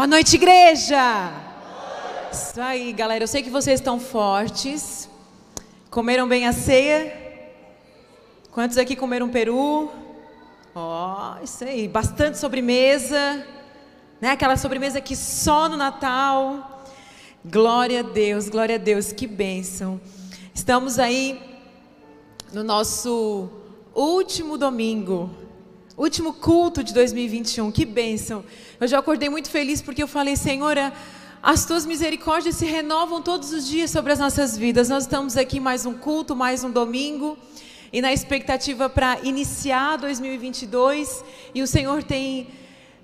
[0.00, 1.30] Boa noite, igreja!
[2.32, 3.22] Isso aí, galera.
[3.22, 5.10] Eu sei que vocês estão fortes.
[5.90, 7.12] Comeram bem a ceia?
[8.50, 9.92] Quantos aqui comeram peru?
[10.74, 11.86] Ó, oh, isso aí.
[11.86, 13.46] Bastante sobremesa.
[14.22, 14.30] Né?
[14.30, 16.82] Aquela sobremesa que só no Natal.
[17.44, 19.12] Glória a Deus, glória a Deus.
[19.12, 20.00] Que bênção.
[20.54, 21.38] Estamos aí
[22.54, 23.50] no nosso
[23.94, 25.28] último domingo.
[26.00, 27.70] Último culto de 2021.
[27.70, 28.42] Que bênção.
[28.80, 30.94] Eu já acordei muito feliz porque eu falei, Senhora,
[31.42, 34.88] as tuas misericórdias se renovam todos os dias sobre as nossas vidas.
[34.88, 37.36] Nós estamos aqui mais um culto, mais um domingo,
[37.92, 41.22] e na expectativa para iniciar 2022.
[41.54, 42.48] E o Senhor tem,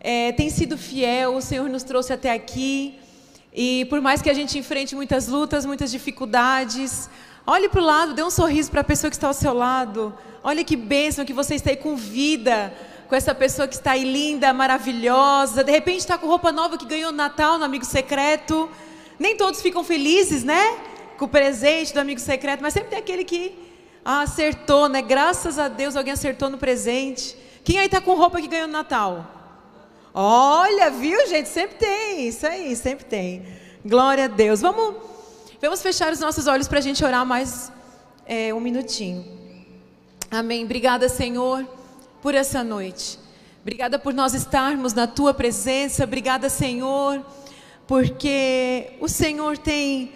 [0.00, 2.94] é, tem sido fiel, o Senhor nos trouxe até aqui.
[3.54, 7.10] E por mais que a gente enfrente muitas lutas, muitas dificuldades,
[7.46, 10.12] olhe para o lado, dê um sorriso para a pessoa que está ao seu lado.
[10.42, 12.72] Olha que bênção que você está aí com vida
[13.08, 16.84] com essa pessoa que está aí linda, maravilhosa, de repente está com roupa nova que
[16.84, 18.68] ganhou no Natal no amigo secreto.
[19.18, 20.76] Nem todos ficam felizes, né?
[21.16, 23.54] Com o presente do amigo secreto, mas sempre tem aquele que
[24.04, 25.00] ah, acertou, né?
[25.00, 27.36] Graças a Deus alguém acertou no presente.
[27.64, 29.32] Quem aí está com roupa que ganhou no Natal?
[30.12, 31.48] Olha, viu, gente?
[31.48, 33.46] Sempre tem, isso aí, sempre tem.
[33.84, 34.60] Glória a Deus.
[34.60, 34.96] Vamos,
[35.66, 37.72] vamos fechar os nossos olhos para a gente orar mais
[38.24, 39.24] é, um minutinho.
[40.30, 40.64] Amém.
[40.64, 41.66] Obrigada, Senhor
[42.22, 43.18] por essa noite.
[43.62, 46.04] Obrigada por nós estarmos na tua presença.
[46.04, 47.24] Obrigada, Senhor,
[47.86, 50.12] porque o Senhor tem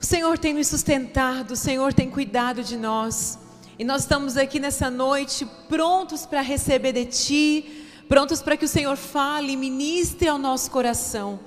[0.00, 3.38] o Senhor tem nos sustentado, o Senhor tem cuidado de nós.
[3.78, 8.68] E nós estamos aqui nessa noite prontos para receber de ti, prontos para que o
[8.68, 11.40] Senhor fale e ministre ao nosso coração.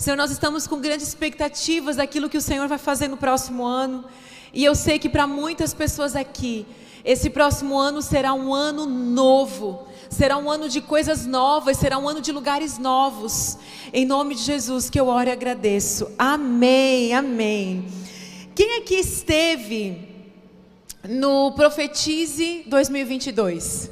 [0.00, 4.02] Senhor, nós estamos com grandes expectativas daquilo que o Senhor vai fazer no próximo ano.
[4.50, 6.66] E eu sei que para muitas pessoas aqui,
[7.04, 12.08] esse próximo ano será um ano novo, será um ano de coisas novas, será um
[12.08, 13.58] ano de lugares novos.
[13.92, 16.10] Em nome de Jesus que eu oro e agradeço.
[16.18, 17.84] Amém, amém.
[18.54, 20.08] Quem aqui esteve
[21.06, 23.90] no Profetize 2022?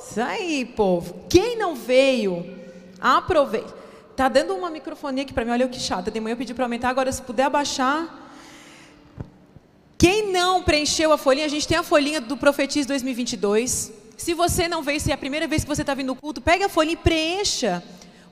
[0.00, 1.14] Isso aí, povo.
[1.28, 2.56] Quem não veio,
[3.00, 3.72] aproveite.
[4.16, 6.10] Tá dando uma microfonia aqui para mim, olha que chata.
[6.10, 8.26] De manhã eu pedi para aumentar, agora se puder abaixar.
[9.98, 13.92] Quem não preencheu a folhinha, a gente tem a folhinha do Profetiz 2022.
[14.16, 16.40] Se você não veio, se é a primeira vez que você está vindo no culto,
[16.40, 17.82] pega a folhinha e preencha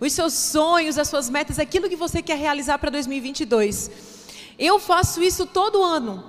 [0.00, 3.90] os seus sonhos, as suas metas, aquilo que você quer realizar para 2022.
[4.58, 6.24] Eu faço isso todo ano.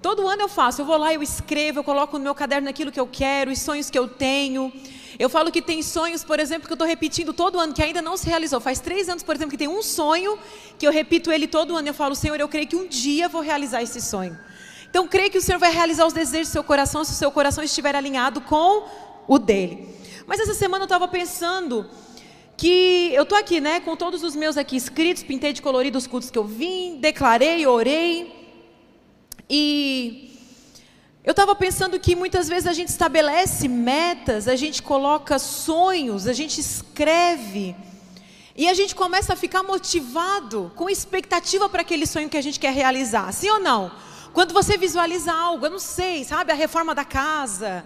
[0.00, 0.80] Todo ano eu faço.
[0.80, 3.58] Eu vou lá, eu escrevo, eu coloco no meu caderno aquilo que eu quero, os
[3.58, 4.72] sonhos que eu tenho.
[5.18, 8.00] Eu falo que tem sonhos, por exemplo, que eu estou repetindo todo ano, que ainda
[8.00, 8.60] não se realizou.
[8.60, 10.38] Faz três anos, por exemplo, que tem um sonho
[10.78, 11.88] que eu repito ele todo ano.
[11.88, 14.38] Eu falo, Senhor, eu creio que um dia vou realizar esse sonho.
[14.88, 17.32] Então, creio que o Senhor vai realizar os desejos do seu coração se o seu
[17.32, 18.86] coração estiver alinhado com
[19.26, 19.88] o dele.
[20.24, 21.90] Mas essa semana eu estava pensando
[22.56, 26.06] que eu estou aqui, né, com todos os meus aqui escritos, pintei de colorido os
[26.06, 28.34] cultos que eu vim, declarei, orei.
[29.50, 30.27] E
[31.28, 36.32] eu estava pensando que muitas vezes a gente estabelece metas, a gente coloca sonhos, a
[36.32, 37.76] gente escreve.
[38.56, 42.58] E a gente começa a ficar motivado, com expectativa para aquele sonho que a gente
[42.58, 43.30] quer realizar.
[43.30, 43.92] Sim ou não?
[44.32, 47.84] Quando você visualiza algo, eu não sei, sabe, a reforma da casa.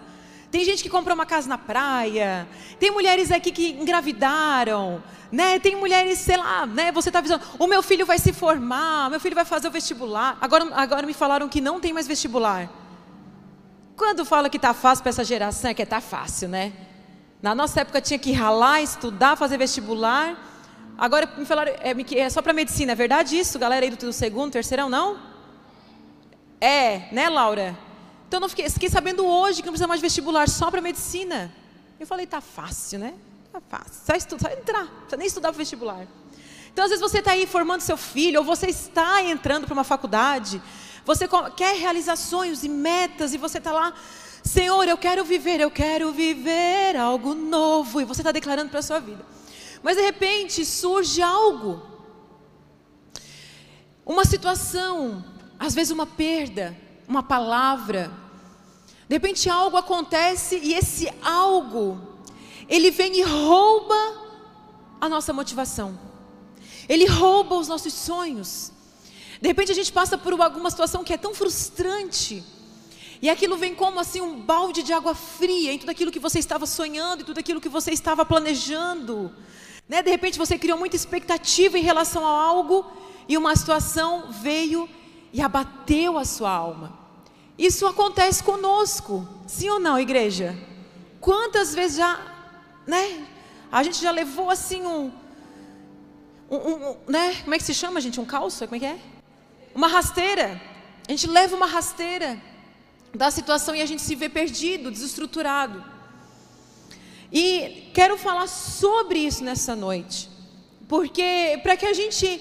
[0.49, 2.47] Tem gente que comprou uma casa na praia.
[2.79, 5.59] Tem mulheres aqui que engravidaram, né?
[5.59, 6.93] Tem mulheres, sei lá, né?
[6.93, 10.37] Você está visualizando, o meu filho vai se formar, meu filho vai fazer o vestibular.
[10.39, 12.82] Agora, agora me falaram que não tem mais vestibular.
[13.95, 16.73] Quando fala que está fácil para essa geração, é que está fácil, né?
[17.41, 20.35] Na nossa época tinha que ralar, estudar, fazer vestibular.
[20.97, 24.13] Agora me falaram, é, é só para medicina, é verdade isso, galera aí do, do
[24.13, 25.19] segundo, terceirão, não?
[26.59, 27.77] É, né, Laura?
[28.27, 31.53] Então eu fiquei, fiquei sabendo hoje que não precisa mais vestibular só para medicina.
[31.99, 33.13] Eu falei, tá fácil, né?
[33.51, 33.93] Tá fácil.
[34.05, 36.07] Só, estu, só entrar, não nem estudar para vestibular.
[36.71, 39.83] Então, às vezes você está aí formando seu filho, ou você está entrando para uma
[39.83, 40.59] faculdade,
[41.05, 43.93] você quer realizar sonhos e metas, e você está lá,
[44.43, 48.83] Senhor, eu quero viver, eu quero viver algo novo, e você está declarando para a
[48.83, 49.25] sua vida.
[49.81, 51.81] Mas de repente surge algo,
[54.05, 55.23] uma situação,
[55.57, 56.77] às vezes uma perda,
[57.07, 58.11] uma palavra.
[59.07, 62.01] De repente algo acontece e esse algo,
[62.67, 63.95] ele vem e rouba
[64.99, 65.97] a nossa motivação.
[66.87, 68.72] Ele rouba os nossos sonhos.
[69.43, 72.41] De repente a gente passa por alguma situação que é tão frustrante.
[73.21, 76.39] E aquilo vem como assim um balde de água fria em tudo aquilo que você
[76.39, 79.35] estava sonhando, em tudo aquilo que você estava planejando.
[79.85, 80.01] Né?
[80.01, 82.89] De repente você criou muita expectativa em relação a algo
[83.27, 84.89] e uma situação veio
[85.33, 86.97] e abateu a sua alma.
[87.57, 90.57] Isso acontece conosco, sim ou não, igreja?
[91.19, 92.17] Quantas vezes já,
[92.87, 93.27] né?
[93.69, 95.11] A gente já levou assim um,
[96.49, 97.35] um, um, né?
[97.43, 98.21] Como é que se chama, gente?
[98.21, 98.65] Um calço?
[98.65, 99.12] Como é que é?
[99.75, 100.61] Uma rasteira.
[101.07, 102.41] A gente leva uma rasteira
[103.13, 105.83] da situação e a gente se vê perdido, desestruturado.
[107.31, 110.29] E quero falar sobre isso nessa noite,
[110.87, 112.39] porque para que a gente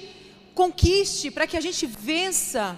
[0.54, 2.76] conquiste, para que a gente vença,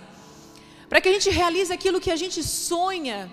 [0.88, 3.28] para que a gente realize aquilo que a gente sonha,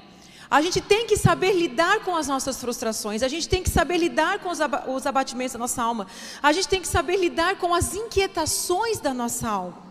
[0.49, 3.97] a gente tem que saber lidar com as nossas frustrações, a gente tem que saber
[3.97, 6.07] lidar com os abatimentos da nossa alma,
[6.41, 9.90] a gente tem que saber lidar com as inquietações da nossa alma.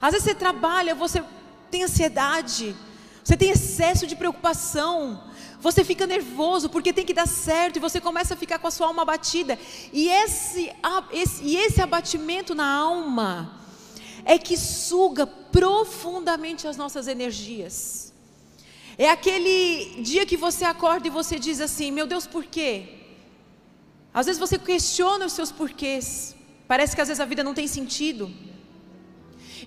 [0.00, 1.22] Às vezes você trabalha, você
[1.70, 2.74] tem ansiedade,
[3.22, 5.22] você tem excesso de preocupação,
[5.60, 8.70] você fica nervoso porque tem que dar certo e você começa a ficar com a
[8.70, 9.58] sua alma abatida.
[9.92, 10.72] E esse,
[11.12, 13.60] esse, e esse abatimento na alma
[14.24, 18.12] é que suga profundamente as nossas energias.
[18.96, 23.00] É aquele dia que você acorda e você diz assim: Meu Deus, por quê?
[24.12, 26.34] Às vezes você questiona os seus porquês.
[26.66, 28.30] Parece que às vezes a vida não tem sentido.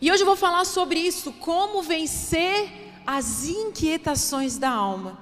[0.04, 5.18] E hoje eu vou falar sobre isso, como vencer as inquietações da alma.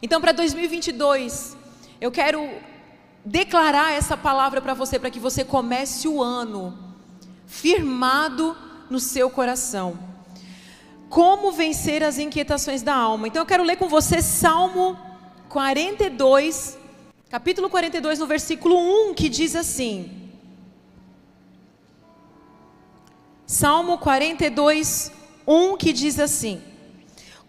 [0.00, 1.54] Então, para 2022,
[2.00, 2.48] eu quero
[3.22, 6.74] declarar essa palavra para você, para que você comece o ano
[7.46, 8.56] firmado
[8.88, 9.98] no seu coração.
[11.10, 13.28] Como vencer as inquietações da alma?
[13.28, 14.98] Então, eu quero ler com você Salmo
[15.50, 16.78] 42,
[17.28, 18.74] capítulo 42, no versículo
[19.10, 20.23] 1, que diz assim:
[23.46, 25.12] Salmo 42,
[25.46, 26.62] 1, que diz assim.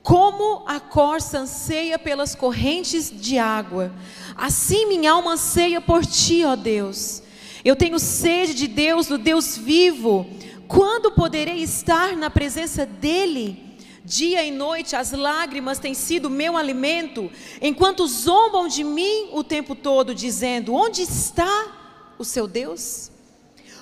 [0.04, 3.92] Como a corça anseia pelas correntes de água,
[4.36, 7.24] assim minha alma anseia por ti, ó Deus.
[7.64, 10.28] Eu tenho sede de Deus, do Deus vivo.
[10.68, 13.64] Quando poderei estar na presença dEle?
[14.04, 19.74] Dia e noite as lágrimas têm sido meu alimento, enquanto zombam de mim o tempo
[19.74, 23.10] todo, dizendo: Onde está o seu Deus?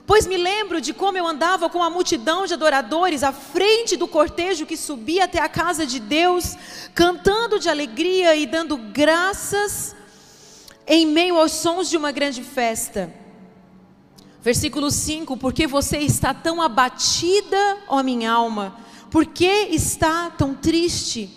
[0.06, 4.08] Pois me lembro de como eu andava com a multidão de adoradores à frente do
[4.08, 6.58] cortejo que subia até a casa de Deus,
[6.94, 9.96] cantando de alegria e dando graças
[10.86, 13.14] em meio aos sons de uma grande festa.
[14.42, 18.76] Versículo 5: Porque você está tão abatida, ó minha alma?
[19.10, 21.30] Por que está tão triste?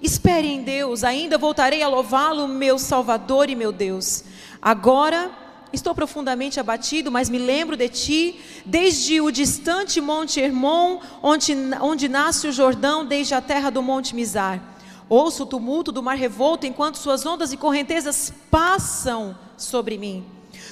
[0.00, 4.24] Espere em Deus, ainda voltarei a louvá-lo, meu Salvador e meu Deus.
[4.62, 5.43] Agora
[5.74, 12.08] Estou profundamente abatido, mas me lembro de ti, desde o distante Monte Hermon, onde, onde
[12.08, 14.62] nasce o Jordão, desde a terra do Monte Mizar.
[15.08, 20.24] Ouço o tumulto do mar revolto, enquanto suas ondas e correntezas passam sobre mim.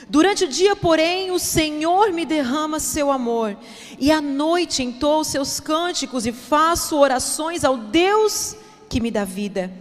[0.09, 3.57] Durante o dia, porém, o Senhor me derrama seu amor,
[3.99, 8.55] e à noite entoo seus cânticos e faço orações ao Deus
[8.89, 9.73] que me dá vida.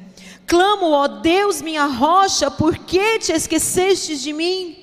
[0.48, 4.81] Clamo, ó Deus, minha rocha, por que te esquecestes de mim?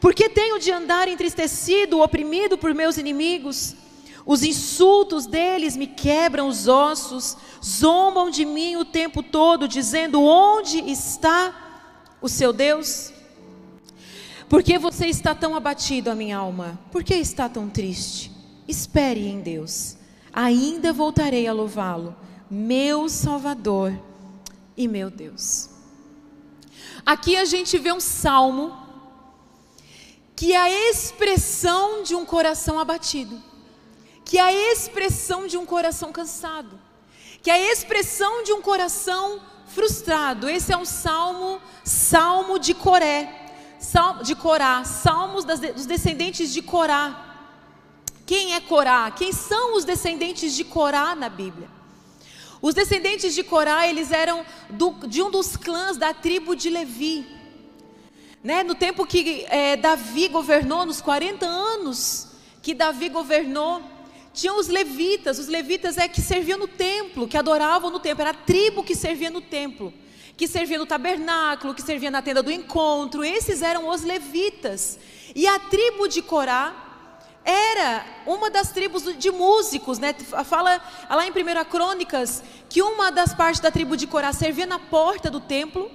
[0.00, 3.76] Porque tenho de andar entristecido, oprimido por meus inimigos?
[4.24, 10.78] Os insultos deles me quebram os ossos, zombam de mim o tempo todo, dizendo: Onde
[10.90, 13.12] está o seu Deus?
[14.48, 16.78] Por que você está tão abatido, a minha alma?
[16.90, 18.32] Por que está tão triste?
[18.66, 19.96] Espere em Deus,
[20.32, 22.16] ainda voltarei a louvá-lo,
[22.50, 23.92] meu Salvador
[24.76, 25.70] e meu Deus.
[27.04, 28.89] Aqui a gente vê um salmo
[30.40, 33.42] que é a expressão de um coração abatido,
[34.24, 36.80] que é a expressão de um coração cansado,
[37.42, 40.48] que é a expressão de um coração frustrado.
[40.48, 46.62] Esse é um salmo, salmo de Coré, salmo de Corá, salmos das, dos descendentes de
[46.62, 47.44] Corá.
[48.24, 49.10] Quem é Corá?
[49.10, 51.68] Quem são os descendentes de Corá na Bíblia?
[52.62, 57.39] Os descendentes de Corá, eles eram do, de um dos clãs da tribo de Levi.
[58.42, 58.62] Né?
[58.62, 62.28] No tempo que é, Davi governou, nos 40 anos
[62.62, 63.82] que Davi governou,
[64.32, 65.38] tinham os levitas.
[65.38, 68.22] Os levitas é que serviam no templo, que adoravam no templo.
[68.22, 69.92] Era a tribo que servia no templo,
[70.36, 73.22] que servia no tabernáculo, que servia na tenda do encontro.
[73.22, 74.98] Esses eram os levitas.
[75.34, 76.88] E a tribo de Corá
[77.44, 80.14] era uma das tribos de músicos, né?
[80.44, 84.78] Fala lá em 1 Crônicas que uma das partes da tribo de Corá servia na
[84.78, 85.90] porta do templo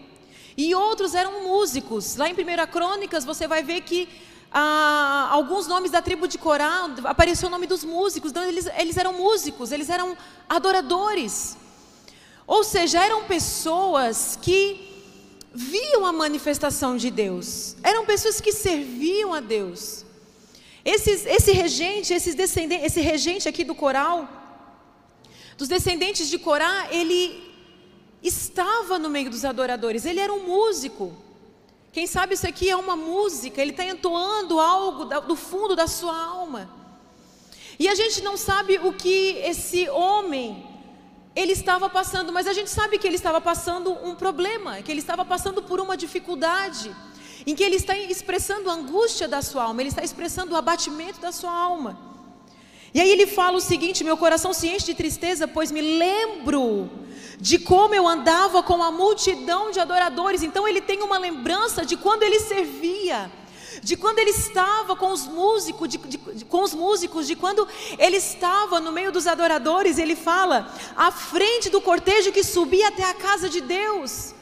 [0.58, 2.16] e outros eram músicos.
[2.16, 2.36] Lá em 1
[2.72, 4.08] Crônicas você vai ver que
[4.52, 8.32] ah, alguns nomes da tribo de Corá apareceu o nome dos músicos.
[8.32, 10.16] Então eles, eles eram músicos, eles eram
[10.48, 11.58] adoradores.
[12.48, 14.96] Ou seja, eram pessoas que
[15.54, 17.76] viam a manifestação de Deus.
[17.84, 20.06] Eram pessoas que serviam a Deus.
[20.84, 24.30] Esses, esse regente, esses descendentes, esse regente aqui do coral,
[25.58, 27.55] dos descendentes de Corá, ele
[28.28, 31.14] estava no meio dos adoradores, ele era um músico
[31.92, 36.14] Quem sabe isso aqui é uma música, ele está entoando algo do fundo da sua
[36.14, 36.70] alma.
[37.80, 40.68] E a gente não sabe o que esse homem
[41.36, 45.00] ele estava passando, mas a gente sabe que ele estava passando um problema, que ele
[45.00, 46.96] estava passando por uma dificuldade,
[47.46, 51.20] em que ele está expressando a angústia da sua alma, ele está expressando o abatimento
[51.20, 51.98] da sua alma.
[52.94, 56.90] E aí ele fala o seguinte: meu coração se enche de tristeza, pois me lembro
[57.40, 60.44] de como eu andava com a multidão de adoradores.
[60.44, 63.32] Então ele tem uma lembrança de quando ele servia
[63.82, 68.18] de quando ele estava com os músicos, de, de, com os músicos, de quando ele
[68.18, 73.14] estava no meio dos adoradores, ele fala, à frente do cortejo que subia até a
[73.14, 74.34] casa de Deus.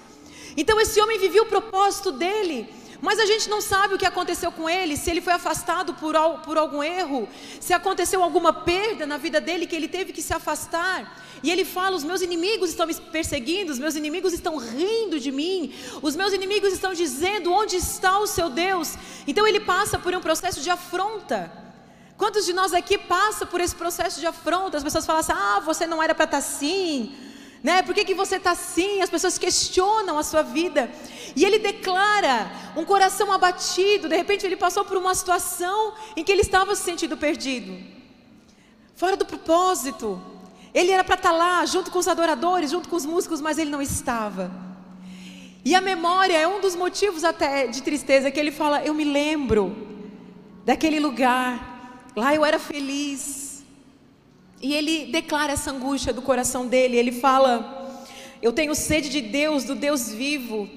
[0.55, 2.69] Então esse homem vivia o propósito dele.
[3.01, 6.15] Mas a gente não sabe o que aconteceu com ele, se ele foi afastado por,
[6.45, 7.27] por algum erro,
[7.59, 11.21] se aconteceu alguma perda na vida dele que ele teve que se afastar.
[11.43, 15.31] E ele fala: Os meus inimigos estão me perseguindo, os meus inimigos estão rindo de
[15.31, 18.95] mim, os meus inimigos estão dizendo: Onde está o seu Deus?
[19.27, 21.51] Então ele passa por um processo de afronta.
[22.17, 24.77] Quantos de nós aqui passa por esse processo de afronta?
[24.77, 27.13] As pessoas falam assim: Ah, você não era para estar tá assim.
[27.61, 27.81] Né?
[27.81, 29.01] Por que, que você está assim?
[29.01, 30.89] As pessoas questionam a sua vida.
[31.35, 34.07] E ele declara um coração abatido.
[34.07, 37.77] De repente ele passou por uma situação em que ele estava se sentindo perdido,
[38.95, 40.32] fora do propósito.
[40.73, 43.57] Ele era para estar tá lá, junto com os adoradores, junto com os músicos, mas
[43.57, 44.51] ele não estava.
[45.63, 49.03] E a memória é um dos motivos até de tristeza que ele fala: Eu me
[49.03, 49.75] lembro
[50.65, 53.63] daquele lugar, lá eu era feliz.
[54.61, 56.97] E ele declara essa angústia do coração dele.
[56.97, 57.99] Ele fala:
[58.41, 60.67] Eu tenho sede de Deus, do Deus vivo.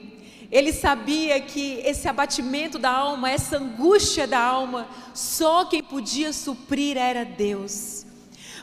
[0.50, 6.96] Ele sabia que esse abatimento da alma, essa angústia da alma, só quem podia suprir
[6.96, 7.95] era Deus.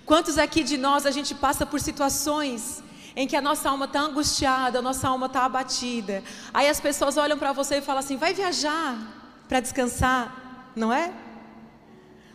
[0.05, 2.83] Quantos aqui de nós a gente passa por situações
[3.15, 6.23] em que a nossa alma está angustiada, a nossa alma está abatida.
[6.53, 8.97] Aí as pessoas olham para você e falam assim: vai viajar
[9.47, 11.13] para descansar, não é?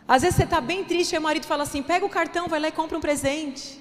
[0.06, 2.60] Às vezes você está bem triste e o marido fala assim: pega o cartão, vai
[2.60, 3.78] lá e compra um presente.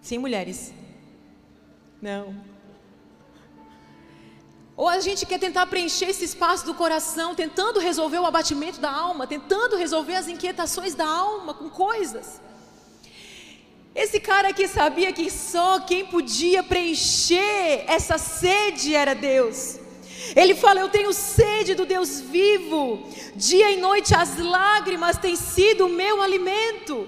[0.00, 0.72] Sim, mulheres?
[2.02, 2.53] Não.
[4.76, 8.90] Ou a gente quer tentar preencher esse espaço do coração, tentando resolver o abatimento da
[8.90, 12.40] alma, tentando resolver as inquietações da alma com coisas.
[13.94, 19.78] Esse cara aqui sabia que só quem podia preencher essa sede era Deus.
[20.34, 25.86] Ele fala: Eu tenho sede do Deus vivo, dia e noite as lágrimas têm sido
[25.86, 27.06] o meu alimento.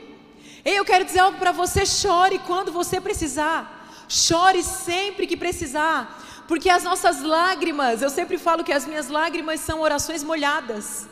[0.65, 6.71] Eu quero dizer algo para você: chore quando você precisar, chore sempre que precisar, porque
[6.71, 11.09] as nossas lágrimas, eu sempre falo que as minhas lágrimas são orações molhadas.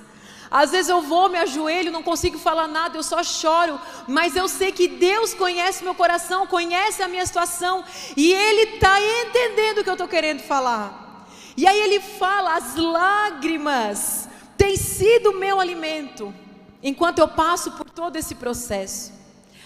[0.50, 4.47] Às vezes eu vou, me ajoelho, não consigo falar nada, eu só choro, mas eu
[4.47, 7.85] sei que Deus conhece meu coração, conhece a minha situação,
[8.17, 11.26] e Ele está entendendo o que eu estou querendo falar.
[11.57, 16.33] E aí Ele fala: as lágrimas têm sido meu alimento,
[16.81, 19.12] enquanto eu passo por todo esse processo.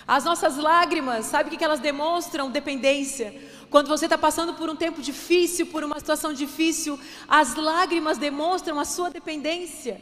[0.06, 2.50] As nossas lágrimas, sabe o que elas demonstram?
[2.50, 3.34] Dependência.
[3.70, 6.98] Quando você está passando por um tempo difícil, por uma situação difícil,
[7.28, 10.00] as lágrimas demonstram a sua dependência.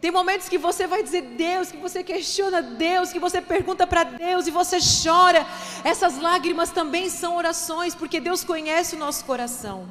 [0.00, 4.04] Tem momentos que você vai dizer Deus, que você questiona Deus, que você pergunta para
[4.04, 5.46] Deus e você chora.
[5.84, 9.88] Essas lágrimas também são orações, porque Deus conhece o nosso coração.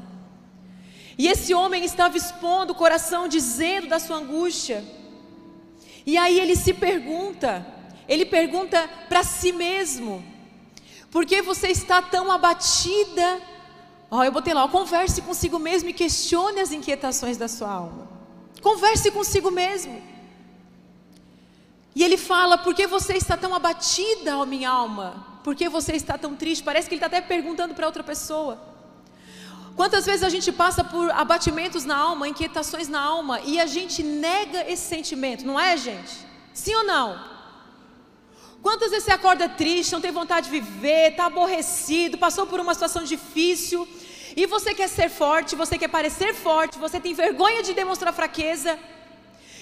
[1.17, 4.83] E esse homem estava expondo o coração, dizendo da sua angústia.
[6.05, 7.65] E aí ele se pergunta,
[8.07, 10.23] ele pergunta para si mesmo:
[11.15, 13.41] por que você está tão abatida?
[14.11, 18.09] Ó, oh, eu botei lá, converse consigo mesmo e questione as inquietações da sua alma.
[18.61, 20.03] Converse consigo mesmo.
[21.95, 25.39] E ele fala: Por que você está tão abatida, ó minha alma?
[25.41, 26.61] Por que você está tão triste?
[26.65, 28.61] Parece que ele está até perguntando para outra pessoa.
[29.73, 34.03] Quantas vezes a gente passa por abatimentos na alma, inquietações na alma, e a gente
[34.03, 36.13] nega esse sentimento, não é, gente?
[36.53, 37.34] Sim ou não?
[38.65, 42.73] Quantas vezes você acorda triste, não tem vontade de viver, está aborrecido, passou por uma
[42.73, 43.87] situação difícil,
[44.35, 48.79] e você quer ser forte, você quer parecer forte, você tem vergonha de demonstrar fraqueza,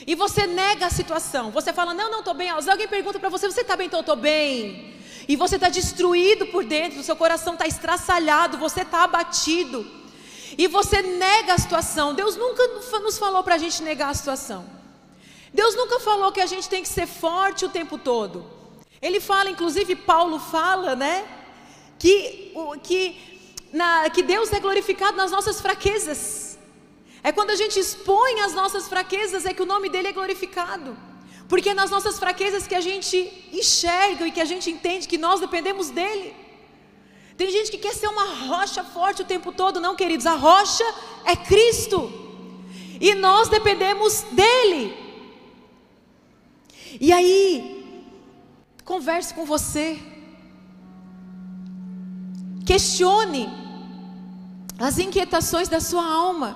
[0.07, 1.51] e você nega a situação.
[1.51, 2.49] Você fala, não, não estou bem.
[2.49, 3.87] Alguém pergunta para você, você está bem?
[3.87, 4.95] Então, estou bem.
[5.27, 9.85] E você está destruído por dentro, o seu coração está estraçalhado, você está abatido.
[10.57, 12.13] E você nega a situação.
[12.13, 12.65] Deus nunca
[13.01, 14.65] nos falou para a gente negar a situação.
[15.53, 18.52] Deus nunca falou que a gente tem que ser forte o tempo todo.
[19.07, 21.15] Ele fala, inclusive Paulo fala, né?
[21.99, 23.01] Que, que,
[23.73, 26.57] na, que Deus é glorificado nas nossas fraquezas.
[27.21, 30.97] É quando a gente expõe as nossas fraquezas é que o nome dele é glorificado.
[31.49, 33.17] Porque é nas nossas fraquezas que a gente
[33.51, 36.33] enxerga e que a gente entende que nós dependemos dele.
[37.35, 40.25] Tem gente que quer ser uma rocha forte o tempo todo, não, queridos.
[40.25, 40.85] A rocha
[41.25, 42.09] é Cristo.
[43.01, 44.95] E nós dependemos dele.
[47.01, 47.82] E aí,
[48.91, 49.87] converse com você.
[52.65, 53.43] Questione
[54.79, 56.49] as inquietações da sua alma.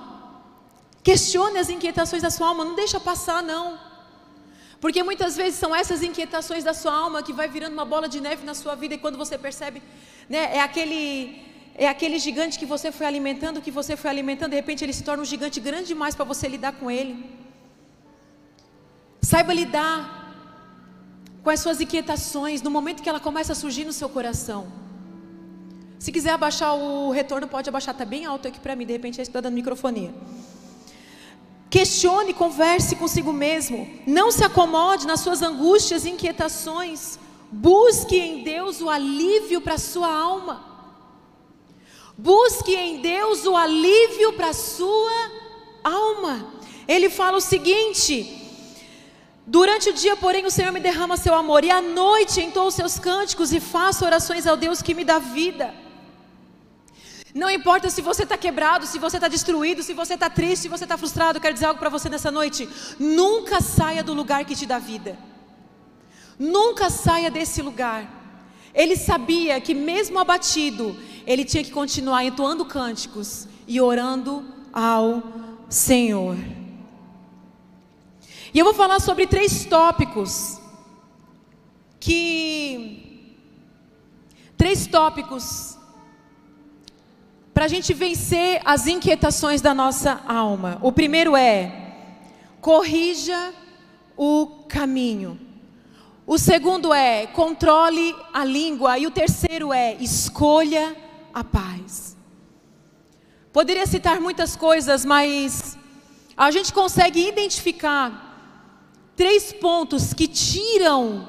[1.02, 3.78] Questione as inquietações da sua alma, não deixa passar não.
[4.80, 8.20] Porque muitas vezes são essas inquietações da sua alma que vai virando uma bola de
[8.20, 9.82] neve na sua vida e quando você percebe,
[10.28, 11.46] né, é aquele
[11.84, 15.04] é aquele gigante que você foi alimentando, que você foi alimentando, de repente ele se
[15.04, 17.14] torna um gigante grande demais para você lidar com ele.
[19.22, 20.17] Saiba lidar
[21.42, 24.66] com as suas inquietações no momento que ela começa a surgir no seu coração.
[25.98, 29.20] Se quiser abaixar o retorno, pode abaixar, está bem alto aqui para mim, de repente
[29.20, 30.14] está dando microfonia.
[31.70, 33.88] Questione, converse consigo mesmo.
[34.06, 37.18] Não se acomode nas suas angústias e inquietações.
[37.50, 40.64] Busque em Deus o alívio para a sua alma.
[42.16, 45.30] Busque em Deus o alívio para a sua
[45.84, 46.52] alma.
[46.86, 48.37] Ele fala o seguinte:
[49.50, 52.74] Durante o dia, porém, o Senhor me derrama seu amor, e à noite entoa os
[52.74, 55.74] seus cânticos e faço orações ao Deus que me dá vida.
[57.34, 60.68] Não importa se você está quebrado, se você está destruído, se você está triste, se
[60.68, 62.68] você está frustrado, quero dizer algo para você nessa noite.
[62.98, 65.16] Nunca saia do lugar que te dá vida.
[66.38, 68.06] Nunca saia desse lugar.
[68.74, 70.94] Ele sabia que, mesmo abatido,
[71.26, 75.22] ele tinha que continuar entoando cânticos e orando ao
[75.70, 76.36] Senhor.
[78.58, 80.58] E eu vou falar sobre três tópicos
[82.00, 83.36] que.
[84.56, 85.78] Três tópicos
[87.54, 90.76] para a gente vencer as inquietações da nossa alma.
[90.82, 91.94] O primeiro é:
[92.60, 93.54] corrija
[94.16, 95.38] o caminho.
[96.26, 98.98] O segundo é: controle a língua.
[98.98, 100.96] E o terceiro é: escolha
[101.32, 102.16] a paz.
[103.52, 105.78] Poderia citar muitas coisas, mas
[106.36, 108.27] a gente consegue identificar
[109.18, 111.28] três pontos que tiram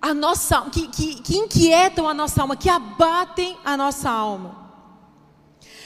[0.00, 4.72] a nossa, que, que, que inquietam a nossa alma, que abatem a nossa alma.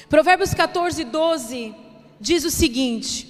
[0.08, 1.74] Provérbios 14, 12
[2.20, 3.28] diz o seguinte: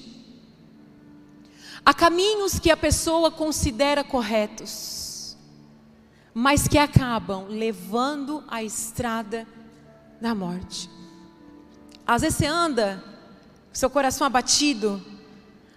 [1.83, 5.35] Há caminhos que a pessoa considera corretos,
[6.35, 9.47] mas que acabam levando à estrada
[10.21, 10.91] da morte.
[12.07, 13.03] Às vezes você anda
[13.73, 15.03] seu coração abatido,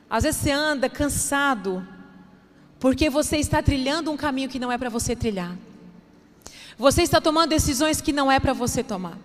[0.10, 1.86] às vezes você anda cansado,
[2.80, 5.56] porque você está trilhando um caminho que não é para você trilhar.
[6.78, 9.18] Você está tomando decisões que não é para você tomar.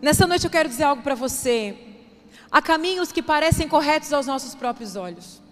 [0.00, 1.76] Nessa noite eu quero dizer algo para você.
[2.50, 5.42] Há caminhos que parecem corretos aos nossos próprios olhos.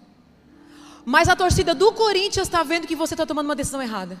[1.03, 4.19] Mas a torcida do Corinthians está vendo que você está tomando uma decisão errada.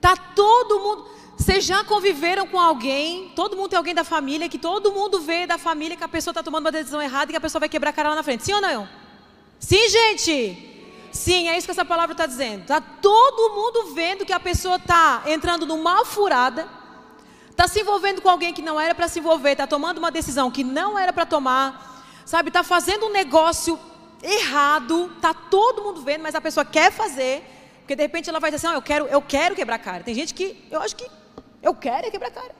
[0.00, 1.10] Tá todo mundo.
[1.36, 5.46] Vocês já conviveram com alguém, todo mundo tem alguém da família, que todo mundo vê
[5.46, 7.68] da família que a pessoa está tomando uma decisão errada e que a pessoa vai
[7.68, 8.44] quebrar a cara lá na frente.
[8.44, 8.88] Sim ou não?
[9.58, 10.72] Sim, gente?
[11.10, 12.62] Sim, é isso que essa palavra está dizendo.
[12.62, 16.68] Está todo mundo vendo que a pessoa está entrando numa furada,
[17.50, 20.50] está se envolvendo com alguém que não era para se envolver, está tomando uma decisão
[20.50, 22.48] que não era para tomar, sabe?
[22.48, 23.78] Está fazendo um negócio
[24.22, 27.44] errado, está todo mundo vendo, mas a pessoa quer fazer,
[27.80, 30.02] porque de repente ela vai dizer assim: não, eu quero, eu quero quebrar a cara.
[30.02, 31.06] Tem gente que, eu acho que
[31.62, 32.54] eu quero é quebrar cara.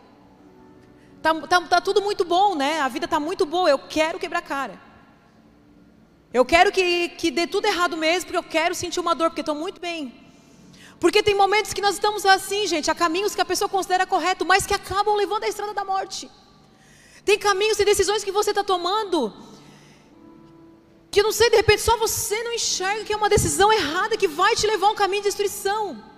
[1.20, 2.80] Tá, tá, tá tudo muito bom, né?
[2.80, 4.80] A vida está muito boa, eu quero quebrar cara.
[6.32, 9.42] Eu quero que, que dê tudo errado mesmo, porque eu quero sentir uma dor, porque
[9.42, 10.14] estou muito bem.
[10.98, 14.44] Porque tem momentos que nós estamos assim, gente, há caminhos que a pessoa considera correto,
[14.44, 16.30] mas que acabam levando à estrada da morte.
[17.24, 19.32] Tem caminhos e decisões que você está tomando,
[21.10, 24.26] que não sei, de repente só você não enxerga que é uma decisão errada que
[24.26, 26.11] vai te levar a um caminho de destruição.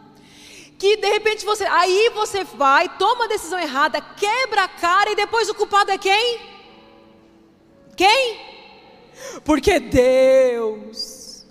[0.84, 5.16] Que de repente você, aí você vai, toma a decisão errada, quebra a cara e
[5.16, 6.38] depois o culpado é quem?
[7.96, 8.38] Quem?
[9.46, 11.46] Porque Deus,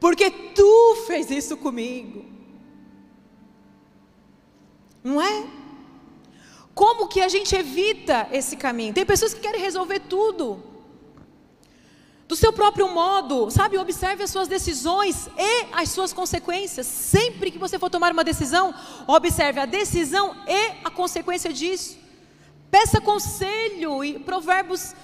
[0.00, 2.24] porque tu fez isso comigo.
[5.04, 5.46] Não é?
[6.74, 8.94] Como que a gente evita esse caminho?
[8.94, 10.69] Tem pessoas que querem resolver tudo
[12.30, 13.76] do seu próprio modo, sabe?
[13.76, 16.86] Observe as suas decisões e as suas consequências.
[16.86, 18.72] Sempre que você for tomar uma decisão,
[19.08, 21.98] observe a decisão e a consequência disso.
[22.70, 24.94] Peça conselho e Provérbios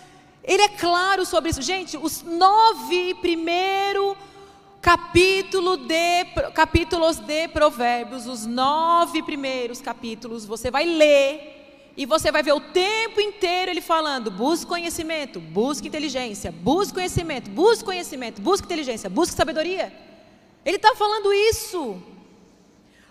[0.44, 1.60] ele é claro sobre isso.
[1.60, 4.16] Gente, os nove primeiros
[4.80, 11.55] capítulo de, capítulos de Provérbios, os nove primeiros capítulos, você vai ler
[11.96, 17.50] e você vai ver o tempo inteiro ele falando: busque conhecimento, busque inteligência, busque conhecimento,
[17.50, 19.92] busque conhecimento, busque inteligência, busque sabedoria.
[20.64, 22.02] Ele está falando isso.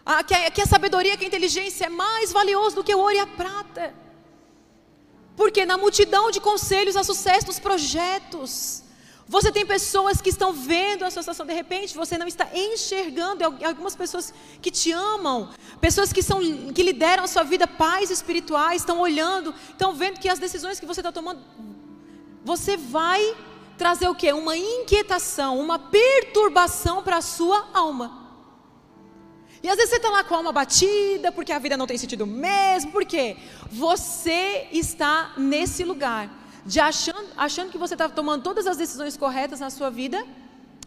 [0.05, 2.99] a, que, a, que a sabedoria, que a inteligência é mais valioso do que o
[2.99, 3.93] ouro e a prata.
[5.35, 8.84] Porque na multidão de conselhos há sucesso nos projetos.
[9.27, 13.43] Você tem pessoas que estão vendo a sua situação, de repente você não está enxergando,
[13.43, 15.49] algumas pessoas que te amam,
[15.81, 16.39] pessoas que, são,
[16.71, 20.85] que lideram a sua vida, pais espirituais, estão olhando, estão vendo que as decisões que
[20.85, 21.41] você está tomando,
[22.43, 23.35] você vai
[23.75, 24.31] trazer o quê?
[24.31, 28.25] Uma inquietação, uma perturbação para a sua alma.
[29.63, 31.97] E às vezes você está lá com a alma batida, porque a vida não tem
[31.97, 33.37] sentido mesmo, por quê?
[33.71, 36.29] Você está nesse lugar
[36.65, 40.25] de achando, achando que você está tomando todas as decisões corretas na sua vida,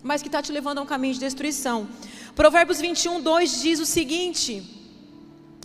[0.03, 1.89] mas que está te levando a um caminho de destruição.
[2.35, 4.63] Provérbios 21, 2 diz o seguinte: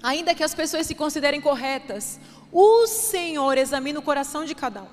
[0.02, 2.20] Ainda que as pessoas se considerem corretas,
[2.52, 4.88] o Senhor examina o coração de cada um.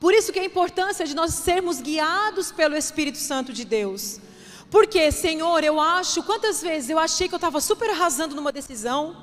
[0.00, 4.20] Por isso que a importância de nós sermos guiados pelo Espírito Santo de Deus.
[4.70, 9.16] Porque, Senhor, eu acho, quantas vezes eu achei que eu estava super arrasando numa decisão,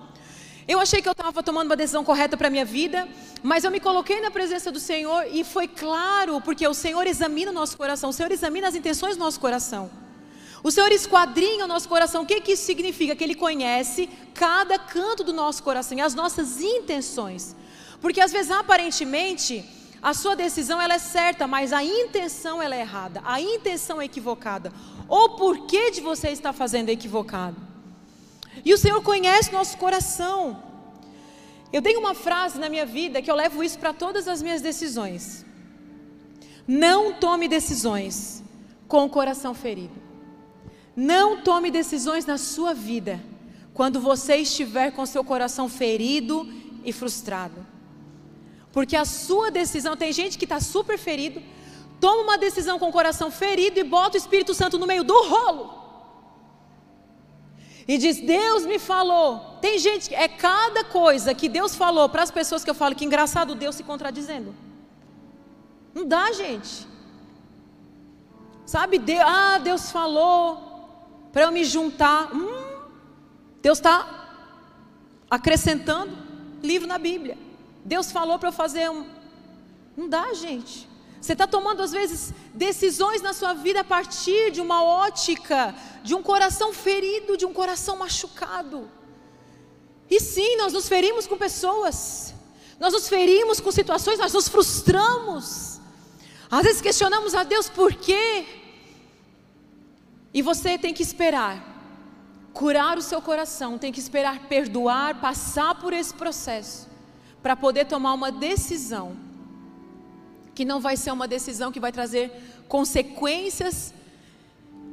[0.68, 3.08] eu achei que eu estava tomando uma decisão correta para a minha vida,
[3.42, 7.52] mas eu me coloquei na presença do Senhor e foi claro, porque o Senhor examina
[7.52, 9.90] o nosso coração, o Senhor examina as intenções do nosso coração.
[10.64, 12.24] O Senhor esquadrinha o nosso coração.
[12.24, 13.14] O que, que isso significa?
[13.16, 17.54] Que Ele conhece cada canto do nosso coração e as nossas intenções.
[18.00, 19.66] Porque às vezes, aparentemente,
[20.02, 23.22] a sua decisão ela é certa, mas a intenção ela é errada.
[23.26, 24.72] A intenção é equivocada.
[25.10, 27.73] Ou porquê de você estar fazendo equivocado.
[28.64, 30.62] E o Senhor conhece nosso coração.
[31.72, 34.62] Eu tenho uma frase na minha vida que eu levo isso para todas as minhas
[34.62, 35.46] decisões.
[36.68, 38.44] Não tome decisões
[38.88, 40.02] com o coração ferido.
[40.96, 43.20] Não tome decisões na sua vida
[43.74, 46.48] quando você estiver com seu coração ferido
[46.86, 47.66] e frustrado.
[48.72, 51.42] Porque a sua decisão, tem gente que está super ferido,
[52.00, 55.28] toma uma decisão com o coração ferido e bota o Espírito Santo no meio do
[55.28, 55.83] rolo
[57.88, 59.58] e diz: Deus me falou.
[59.62, 63.06] Tem gente, é cada coisa que Deus falou para as pessoas que eu falo que
[63.06, 64.56] engraçado Deus se contradizendo.
[65.94, 66.88] Não dá, gente.
[68.66, 72.34] Sabe, Deus, ah, Deus falou para eu me juntar.
[72.34, 72.90] Hum,
[73.62, 74.24] Deus está
[75.30, 76.18] acrescentando
[76.62, 77.38] livro na Bíblia.
[77.84, 79.06] Deus falou para eu fazer um.
[79.96, 80.88] Não dá, gente.
[81.24, 86.14] Você está tomando, às vezes, decisões na sua vida a partir de uma ótica, de
[86.14, 88.92] um coração ferido, de um coração machucado.
[90.12, 92.34] E sim, nós nos ferimos com pessoas,
[92.78, 95.80] nós nos ferimos com situações, nós nos frustramos.
[96.52, 98.46] Às vezes questionamos a Deus por quê.
[100.34, 101.56] E você tem que esperar,
[102.52, 106.90] curar o seu coração, tem que esperar perdoar, passar por esse processo,
[107.42, 109.23] para poder tomar uma decisão
[110.54, 112.32] que não vai ser uma decisão que vai trazer
[112.68, 113.94] consequências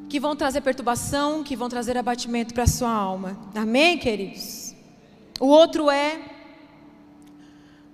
[0.09, 3.39] que vão trazer perturbação, que vão trazer abatimento para a sua alma.
[3.55, 4.75] Amém, queridos?
[5.39, 6.21] O outro é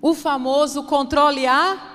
[0.01, 1.93] o famoso controle A.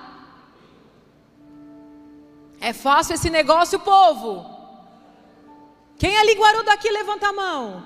[2.59, 4.45] É fácil esse negócio, povo.
[5.97, 7.83] Quem é linguarudo aqui, levanta a mão.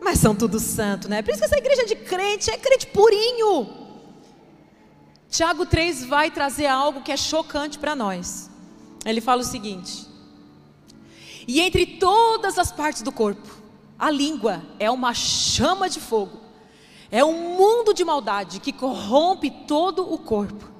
[0.00, 1.22] Mas são tudo santo, né?
[1.22, 3.77] Por isso que essa igreja de crente é crente purinho.
[5.30, 8.50] Tiago 3 vai trazer algo que é chocante para nós.
[9.04, 10.06] Ele fala o seguinte:
[11.46, 13.48] E entre todas as partes do corpo,
[13.98, 16.40] a língua é uma chama de fogo,
[17.10, 20.70] é um mundo de maldade que corrompe todo o corpo,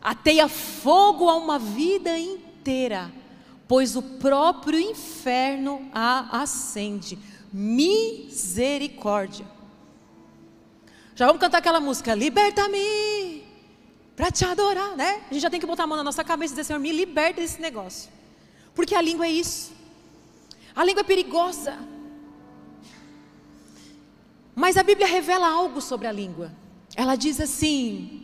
[0.00, 3.12] ateia fogo a uma vida inteira,
[3.68, 7.18] pois o próprio inferno a acende.
[7.54, 9.44] Misericórdia.
[11.14, 13.41] Já vamos cantar aquela música, liberta-me
[14.16, 15.22] para te adorar, né?
[15.30, 16.92] A gente já tem que botar a mão na nossa cabeça e dizer, Senhor, me
[16.92, 18.10] liberta desse negócio.
[18.74, 19.72] Porque a língua é isso.
[20.74, 21.78] A língua é perigosa.
[24.54, 26.52] Mas a Bíblia revela algo sobre a língua.
[26.94, 28.22] Ela diz assim: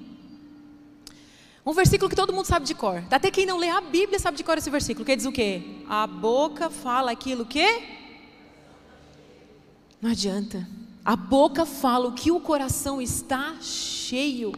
[1.65, 3.03] um versículo que todo mundo sabe de cor.
[3.11, 5.05] Até quem não lê a Bíblia sabe de cor esse versículo.
[5.05, 5.63] Que diz o quê?
[5.89, 7.83] A boca fala aquilo que?
[10.01, 10.67] Não adianta.
[11.05, 14.53] A boca fala o que o coração está cheio.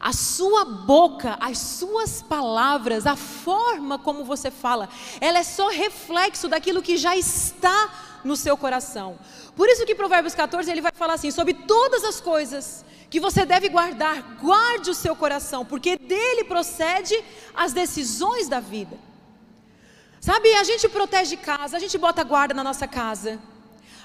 [0.00, 4.88] A sua boca, as suas palavras, a forma como você fala,
[5.20, 9.18] ela é só reflexo daquilo que já está no seu coração.
[9.56, 13.44] Por isso que Provérbios 14 ele vai falar assim: sobre todas as coisas que você
[13.44, 17.18] deve guardar, guarde o seu coração, porque dele procede
[17.54, 18.96] as decisões da vida.
[20.20, 23.40] Sabe, a gente protege casa, a gente bota guarda na nossa casa.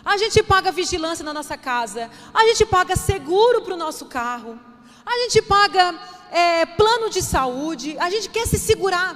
[0.05, 4.59] A gente paga vigilância na nossa casa, a gente paga seguro para o nosso carro,
[5.05, 5.95] a gente paga
[6.31, 9.15] é, plano de saúde, a gente quer se segurar.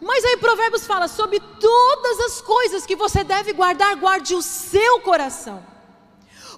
[0.00, 5.00] Mas aí Provérbios fala sobre todas as coisas que você deve guardar, guarde o seu
[5.00, 5.64] coração.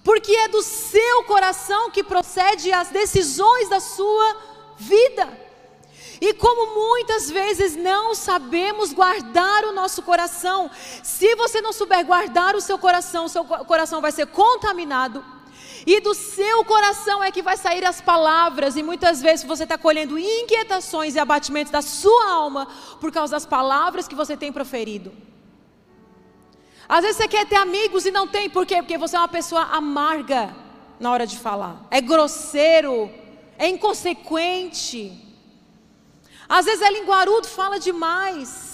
[0.02, 4.36] Porque é do seu coração que procede as decisões da sua
[4.76, 5.48] vida.
[6.20, 10.68] E como muitas vezes não sabemos guardar o nosso coração,
[11.02, 15.24] se você não souber guardar o seu coração, o seu coração vai ser contaminado.
[15.92, 19.78] E do seu coração é que vai sair as palavras, e muitas vezes você está
[19.78, 22.68] colhendo inquietações e abatimentos da sua alma
[23.00, 25.10] por causa das palavras que você tem proferido.
[26.86, 28.82] Às vezes você quer ter amigos e não tem, por quê?
[28.82, 30.54] Porque você é uma pessoa amarga
[31.00, 33.10] na hora de falar, é grosseiro,
[33.56, 35.00] é inconsequente.
[36.46, 38.67] Às vezes é linguarudo, fala demais.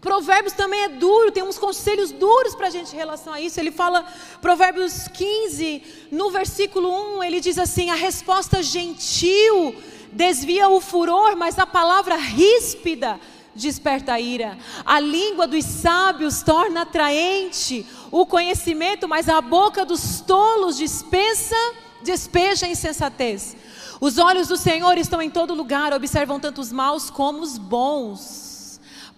[0.00, 3.60] Provérbios também é duro, tem uns conselhos duros para a gente em relação a isso.
[3.60, 4.04] Ele fala,
[4.40, 9.74] Provérbios 15, no versículo 1, ele diz assim: A resposta gentil
[10.10, 13.20] desvia o furor, mas a palavra ríspida
[13.54, 14.56] desperta a ira.
[14.86, 21.56] A língua dos sábios torna atraente o conhecimento, mas a boca dos tolos dispensa,
[22.02, 23.54] despeja a insensatez.
[24.00, 28.49] Os olhos do Senhor estão em todo lugar, observam tanto os maus como os bons.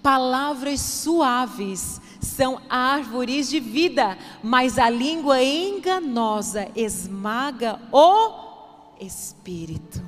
[0.02, 10.02] Palavras suaves são árvores de vida, mas a língua enganosa esmaga o espírito.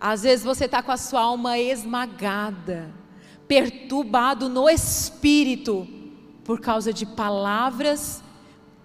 [0.00, 2.94] Às vezes você está com a sua alma esmagada,
[3.48, 5.86] perturbado no espírito,
[6.44, 8.22] por causa de palavras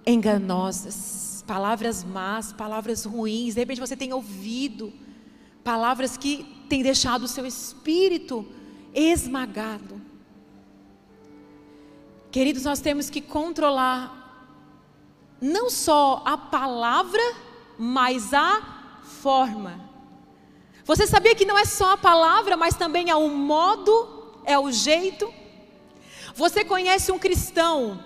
[0.06, 4.94] enganosas palavras más, palavras ruins, de repente você tem ouvido
[5.64, 8.46] palavras que têm deixado o seu espírito
[8.94, 10.02] esmagado.
[12.32, 14.22] Queridos, nós temos que controlar
[15.40, 17.22] não só a palavra,
[17.78, 19.80] mas a forma.
[20.86, 24.72] Você sabia que não é só a palavra, mas também é o modo, é o
[24.72, 25.32] jeito?
[26.36, 28.04] Você conhece um cristão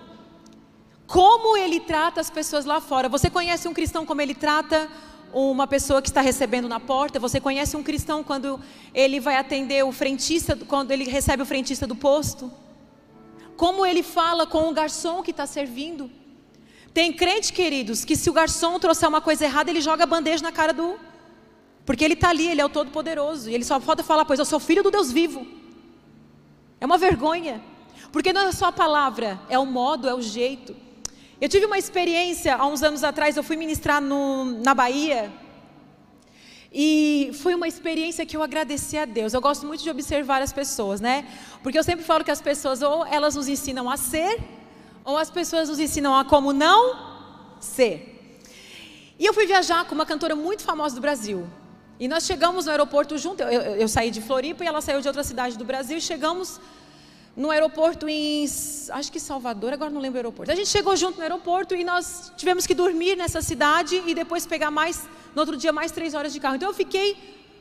[1.06, 3.08] como ele trata as pessoas lá fora.
[3.08, 4.88] Você conhece um cristão como ele trata
[5.32, 7.18] uma pessoa que está recebendo na porta?
[7.18, 8.60] Você conhece um cristão quando
[8.94, 12.50] ele vai atender o frentista, quando ele recebe o frentista do posto?
[13.56, 16.10] Como ele fala com o garçom que está servindo?
[16.94, 20.42] Tem crente, queridos, que se o garçom trouxer uma coisa errada, ele joga a bandeja
[20.42, 20.98] na cara do.
[21.84, 23.50] Porque ele está ali, ele é o Todo-Poderoso.
[23.50, 25.46] E ele só falta falar, pois eu sou filho do Deus vivo.
[26.80, 27.62] É uma vergonha.
[28.12, 30.74] Porque não é só a palavra, é o modo, é o jeito.
[31.40, 35.30] Eu tive uma experiência há uns anos atrás, eu fui ministrar no, na Bahia.
[36.72, 39.32] E foi uma experiência que eu agradeci a Deus.
[39.32, 41.24] Eu gosto muito de observar as pessoas, né?
[41.62, 44.40] Porque eu sempre falo que as pessoas ou elas nos ensinam a ser,
[45.04, 47.96] ou as pessoas nos ensinam a como não ser.
[49.16, 51.46] E eu fui viajar com uma cantora muito famosa do Brasil.
[52.00, 53.44] E nós chegamos no aeroporto junto.
[53.44, 55.98] Eu, eu, eu saí de Floripa e ela saiu de outra cidade do Brasil.
[55.98, 56.60] E chegamos
[57.38, 58.44] no aeroporto em,
[58.90, 60.50] acho que Salvador, agora não lembro o aeroporto.
[60.50, 64.44] A gente chegou junto no aeroporto e nós tivemos que dormir nessa cidade e depois
[64.44, 66.56] pegar mais, no outro dia, mais três horas de carro.
[66.56, 67.16] Então eu fiquei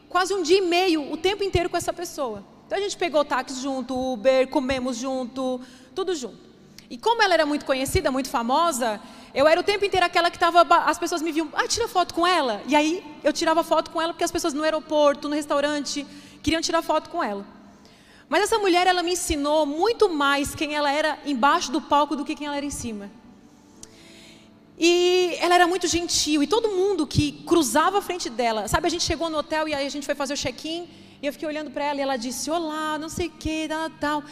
[0.10, 2.44] quase um dia e meio, o tempo inteiro com essa pessoa.
[2.66, 5.62] Então a gente pegou táxi junto, Uber, comemos junto,
[5.94, 6.40] tudo junto.
[6.90, 9.00] E como ela era muito conhecida, muito famosa,
[9.32, 10.62] eu era o tempo inteiro aquela que estava.
[10.86, 12.64] As pessoas me viam, ah, tira foto com ela.
[12.68, 16.04] E aí eu tirava foto com ela porque as pessoas no aeroporto, no restaurante,
[16.42, 17.46] queriam tirar foto com ela.
[18.30, 22.26] Mas essa mulher, ela me ensinou muito mais quem ela era embaixo do palco do
[22.26, 23.10] que quem ela era em cima.
[24.78, 28.90] E ela era muito gentil, e todo mundo que cruzava a frente dela, sabe, a
[28.92, 30.88] gente chegou no hotel e aí a gente foi fazer o check-in,
[31.20, 33.90] e eu fiquei olhando para ela e ela disse: Olá, não sei o que, tal,
[34.00, 34.24] tal.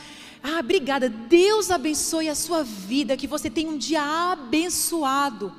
[0.44, 4.04] Ah, obrigada, Deus abençoe a sua vida, que você tenha um dia
[4.34, 5.52] abençoado.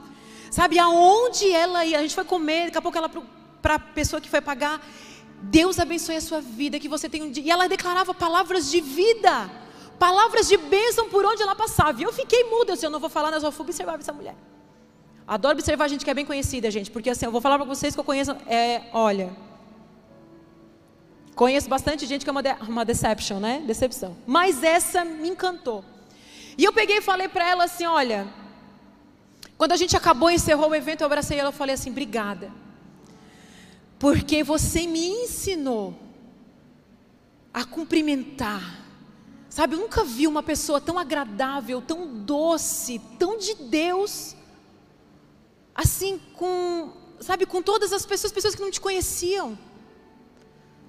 [0.48, 3.10] Sabe, aonde ela ia, a gente foi comer, daqui a pouco ela,
[3.60, 4.80] para a pessoa que foi pagar,
[5.50, 7.44] Deus abençoe a sua vida, que você tenha um dia.
[7.44, 9.50] E ela declarava palavras de vida,
[9.98, 12.00] palavras de bênção por onde ela passava.
[12.00, 14.34] E eu fiquei muda, assim, eu não vou falar, mas eu vou observar essa mulher.
[15.26, 17.94] Adoro observar gente que é bem conhecida, gente, porque assim, eu vou falar para vocês
[17.94, 19.36] que eu conheço, é, olha,
[21.34, 23.62] conheço bastante gente que é uma, de, uma deception, né?
[23.66, 24.16] Decepção.
[24.26, 25.84] Mas essa me encantou.
[26.58, 28.26] E eu peguei e falei para ela assim, olha,
[29.56, 32.65] quando a gente acabou, encerrou o evento, eu abracei ela e falei assim, obrigada
[33.98, 35.94] porque você me ensinou
[37.52, 38.84] a cumprimentar.
[39.48, 44.36] Sabe, eu nunca vi uma pessoa tão agradável, tão doce, tão de Deus,
[45.74, 49.58] assim com, sabe, com todas as pessoas, pessoas que não te conheciam.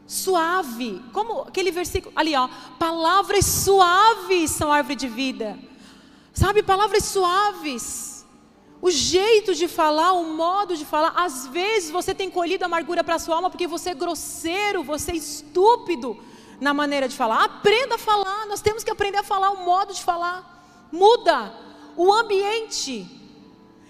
[0.05, 5.57] Suave, como aquele versículo ali, ó, palavras suaves são árvore de vida.
[6.33, 8.16] Sabe, palavras suaves.
[8.81, 13.17] O jeito de falar, o modo de falar, às vezes você tem colhido amargura para
[13.17, 16.17] sua alma porque você é grosseiro, você é estúpido
[16.61, 17.43] na maneira de falar.
[17.43, 18.45] Aprenda a falar.
[18.45, 20.87] Nós temos que aprender a falar o modo de falar.
[20.91, 21.53] Muda
[21.95, 23.05] o ambiente.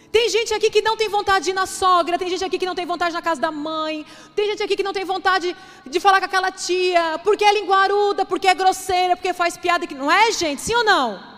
[0.09, 2.65] Tem gente aqui que não tem vontade de ir na sogra, tem gente aqui que
[2.65, 5.99] não tem vontade na casa da mãe, tem gente aqui que não tem vontade de
[5.99, 10.09] falar com aquela tia, porque é linguaruda, porque é grosseira, porque faz piada, que não
[10.09, 10.61] é, gente?
[10.61, 11.36] Sim ou não?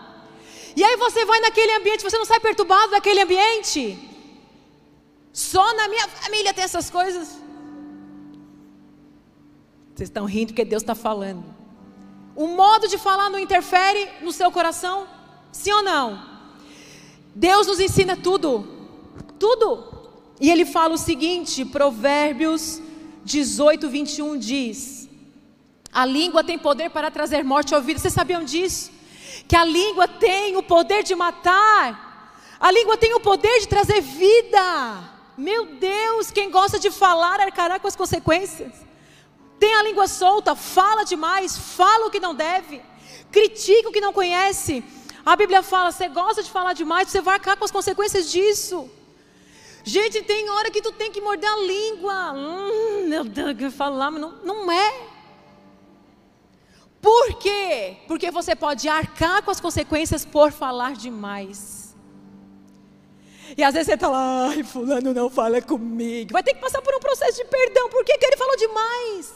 [0.80, 3.82] E aí você vai naquele ambiente, você não sai perturbado daquele ambiente?
[5.30, 7.38] Só na minha família tem essas coisas.
[9.94, 11.44] Vocês estão rindo porque Deus está falando.
[12.34, 15.06] O modo de falar não interfere no seu coração?
[15.52, 16.06] Sim ou não?
[17.34, 18.66] Deus nos ensina tudo,
[19.38, 19.66] tudo.
[20.40, 22.80] E ele fala o seguinte, Provérbios
[23.22, 25.10] 18, 21 diz:
[25.92, 28.00] A língua tem poder para trazer morte ao ouvido.
[28.00, 28.90] Vocês sabiam disso?
[29.50, 31.86] Que a língua tem o poder de matar,
[32.60, 34.64] a língua tem o poder de trazer vida.
[35.36, 38.72] Meu Deus, quem gosta de falar arcará com as consequências.
[39.58, 42.80] Tem a língua solta, fala demais, fala o que não deve,
[43.36, 44.84] critica o que não conhece
[45.24, 48.90] a Bíblia fala: você gosta de falar demais, você vai arcar com as consequências disso.
[49.82, 52.32] Gente, tem hora que tu tem que morder a língua.
[52.32, 55.09] Hum, meu Deus, eu falar, mas não, não é.
[57.00, 57.96] Por quê?
[58.06, 61.96] Porque você pode arcar com as consequências por falar demais.
[63.56, 66.32] E às vezes você está lá, ai, fulano não fala comigo.
[66.32, 67.88] Vai ter que passar por um processo de perdão.
[67.88, 69.32] Por que, que ele falou demais?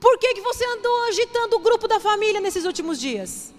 [0.00, 3.52] Por que, que você andou agitando o grupo da família nesses últimos dias?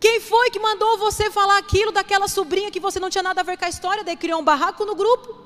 [0.00, 3.44] Quem foi que mandou você falar aquilo daquela sobrinha que você não tinha nada a
[3.44, 5.36] ver com a história, daí criou um barraco no grupo?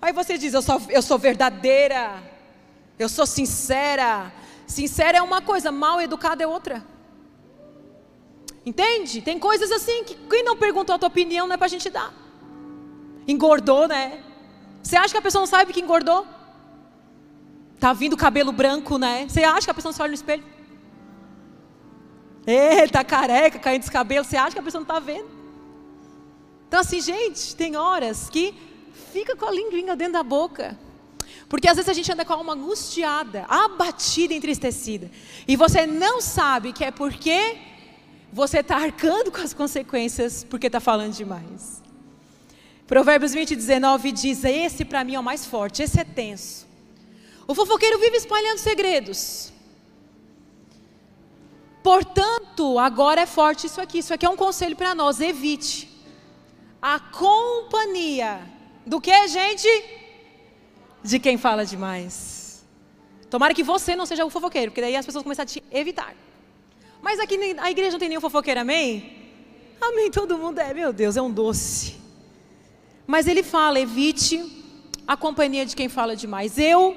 [0.00, 2.22] Aí você diz: Eu sou, eu sou verdadeira,
[2.98, 4.32] eu sou sincera.
[4.72, 6.82] Sincera é uma coisa, mal educada é outra.
[8.64, 9.20] Entende?
[9.20, 11.90] Tem coisas assim que quem não perguntou a tua opinião não é para a gente
[11.90, 12.12] dar.
[13.28, 14.24] Engordou, né?
[14.82, 16.26] Você acha que a pessoa não sabe que engordou?
[17.78, 19.26] Tá vindo cabelo branco, né?
[19.28, 20.44] Você acha que a pessoa não se olha no espelho?
[22.46, 24.26] Ele careca, caindo dos cabelos.
[24.26, 25.28] Você acha que a pessoa não está vendo?
[26.66, 28.54] Então, assim, gente, tem horas que
[29.12, 30.78] fica com a linguinha dentro da boca.
[31.52, 35.10] Porque às vezes a gente anda com a alma angustiada, abatida, entristecida.
[35.46, 37.58] E você não sabe que é porque
[38.32, 41.82] você está arcando com as consequências porque está falando demais.
[42.86, 46.66] Provérbios 20, 19 diz: Esse para mim é o mais forte, esse é tenso.
[47.46, 49.52] O fofoqueiro vive espalhando segredos.
[51.82, 53.98] Portanto, agora é forte isso aqui.
[53.98, 55.20] Isso aqui é um conselho para nós.
[55.20, 55.86] Evite
[56.80, 58.40] a companhia
[58.86, 59.68] do que, gente?
[61.02, 62.64] De quem fala demais.
[63.28, 66.14] Tomara que você não seja o fofoqueiro, porque daí as pessoas começam a te evitar.
[67.00, 69.22] Mas aqui na igreja não tem nenhum fofoqueiro, amém?
[69.80, 71.96] Amém, todo mundo é, meu Deus, é um doce.
[73.06, 74.62] Mas ele fala: evite
[75.06, 76.56] a companhia de quem fala demais.
[76.58, 76.96] Eu,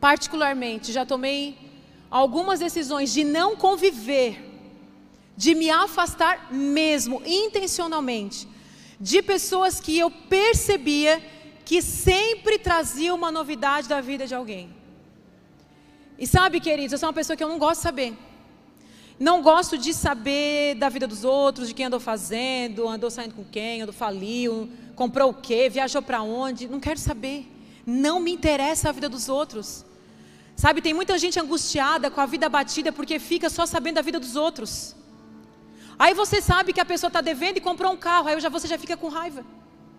[0.00, 1.58] particularmente, já tomei
[2.10, 4.42] algumas decisões de não conviver,
[5.36, 8.48] de me afastar mesmo, intencionalmente,
[8.98, 11.22] de pessoas que eu percebia
[11.68, 14.74] que sempre traziam uma novidade da vida de alguém.
[16.18, 18.16] E sabe, queridos, eu sou uma pessoa que eu não gosto de saber.
[19.20, 23.44] Não gosto de saber da vida dos outros, de quem andou fazendo, andou saindo com
[23.44, 26.66] quem, andou faliu, comprou o quê, viajou para onde.
[26.66, 27.46] Não quero saber.
[27.84, 29.84] Não me interessa a vida dos outros.
[30.56, 34.18] Sabe, tem muita gente angustiada com a vida batida porque fica só sabendo da vida
[34.18, 34.96] dos outros.
[35.98, 38.78] Aí você sabe que a pessoa está devendo e comprou um carro, aí você já
[38.78, 39.44] fica com raiva.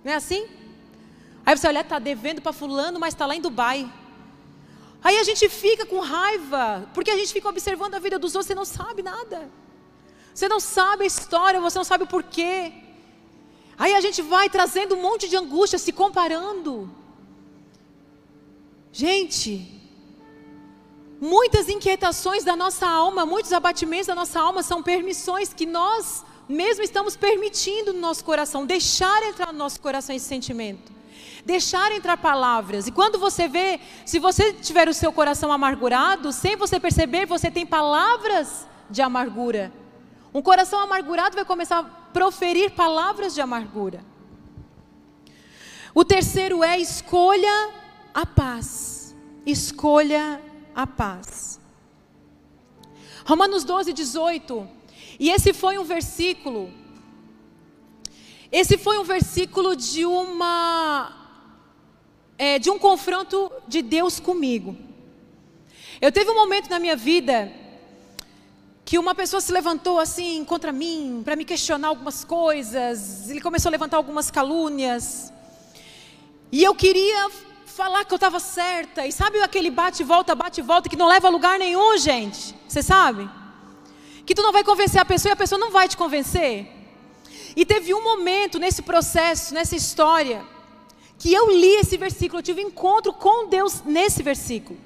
[0.03, 0.47] Não é assim?
[1.49, 3.91] Aí você olha, está devendo para fulano, mas está lá em Dubai.
[5.03, 8.45] Aí a gente fica com raiva, porque a gente fica observando a vida dos outros,
[8.45, 9.49] você não sabe nada.
[10.31, 12.71] Você não sabe a história, você não sabe o porquê.
[13.79, 16.87] Aí a gente vai trazendo um monte de angústia, se comparando.
[18.91, 19.51] Gente,
[21.19, 26.83] Muitas inquietações da nossa alma, muitos abatimentos da nossa alma são permissões que nós mesmo
[26.83, 30.98] estamos permitindo no nosso coração, deixar entrar no nosso coração esse sentimento.
[31.49, 32.85] Deixar entrar palavras.
[32.85, 37.49] E quando você vê, se você tiver o seu coração amargurado, sem você perceber, você
[37.49, 39.73] tem palavras de amargura.
[40.31, 44.05] Um coração amargurado vai começar a proferir palavras de amargura.
[45.91, 47.71] O terceiro é escolha
[48.13, 49.15] a paz.
[49.43, 50.39] Escolha
[50.75, 51.59] a paz.
[53.25, 54.69] Romanos 12, 18.
[55.19, 56.71] E esse foi um versículo.
[58.51, 61.18] Esse foi um versículo de uma.
[62.41, 64.75] É, de um confronto de Deus comigo.
[65.99, 67.51] Eu teve um momento na minha vida
[68.85, 73.69] que uma pessoa se levantou assim contra mim, para me questionar algumas coisas, ele começou
[73.69, 75.33] a levantar algumas calúnias.
[76.49, 77.29] E eu queria
[77.65, 79.05] falar que eu estava certa.
[79.05, 82.55] E sabe aquele bate volta, bate volta que não leva a lugar nenhum, gente?
[82.67, 83.29] Você sabe?
[84.25, 86.67] Que tu não vai convencer a pessoa e a pessoa não vai te convencer.
[87.53, 90.41] E teve um momento nesse processo, nessa história,
[91.19, 94.79] que eu li esse versículo, eu tive encontro com Deus nesse versículo.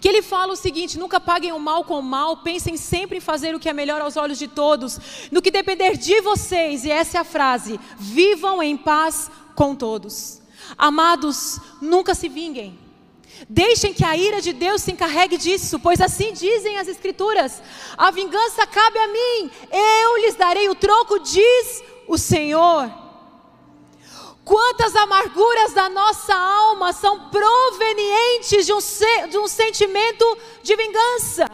[0.00, 3.20] Que ele fala o seguinte: nunca paguem o mal com o mal, pensem sempre em
[3.20, 4.98] fazer o que é melhor aos olhos de todos,
[5.30, 10.40] no que depender de vocês, e essa é a frase: vivam em paz com todos.
[10.78, 12.78] Amados, nunca se vinguem.
[13.48, 17.60] Deixem que a ira de Deus se encarregue disso, pois assim dizem as Escrituras:
[17.98, 23.09] a vingança cabe a mim, eu lhes darei o troco, diz o Senhor.
[24.50, 28.78] Quantas amarguras da nossa alma são provenientes de um,
[29.30, 31.48] de um sentimento de vingança?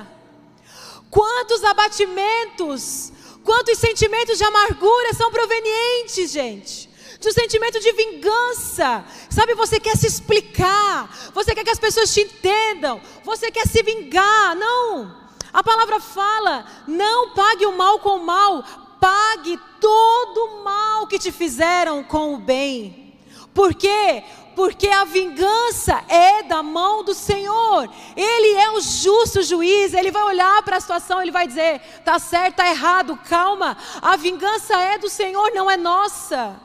[1.11, 3.13] Quantos abatimentos,
[3.45, 6.89] quantos sentimentos de amargura são provenientes, gente?
[7.21, 9.05] De um sentimento de vingança.
[9.29, 13.83] Sabe, você quer se explicar, você quer que as pessoas te entendam, você quer se
[13.83, 14.57] vingar.
[14.57, 15.15] Não.
[15.53, 18.65] A palavra fala: não pague o mal com o mal,
[18.99, 23.17] pague todo mal que te fizeram com o bem.
[23.55, 24.25] Por quê?
[24.57, 27.89] Porque a vingança é da mão do Senhor.
[28.17, 29.95] Ele é o justo juiz.
[29.95, 33.77] Ele vai olhar para a situação, ele vai dizer: tá certo, tá errado, calma.
[34.03, 36.61] A vingança é do Senhor, não é nossa.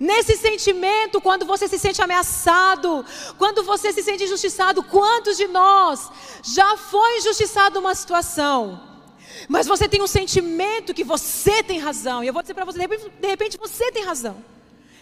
[0.00, 3.04] Nesse sentimento, quando você se sente ameaçado,
[3.36, 6.10] quando você se sente injustiçado, quantos de nós
[6.42, 8.87] já foi injustiçado uma situação?
[9.48, 12.22] Mas você tem um sentimento que você tem razão.
[12.22, 14.42] E eu vou dizer para você, de repente, de repente você tem razão.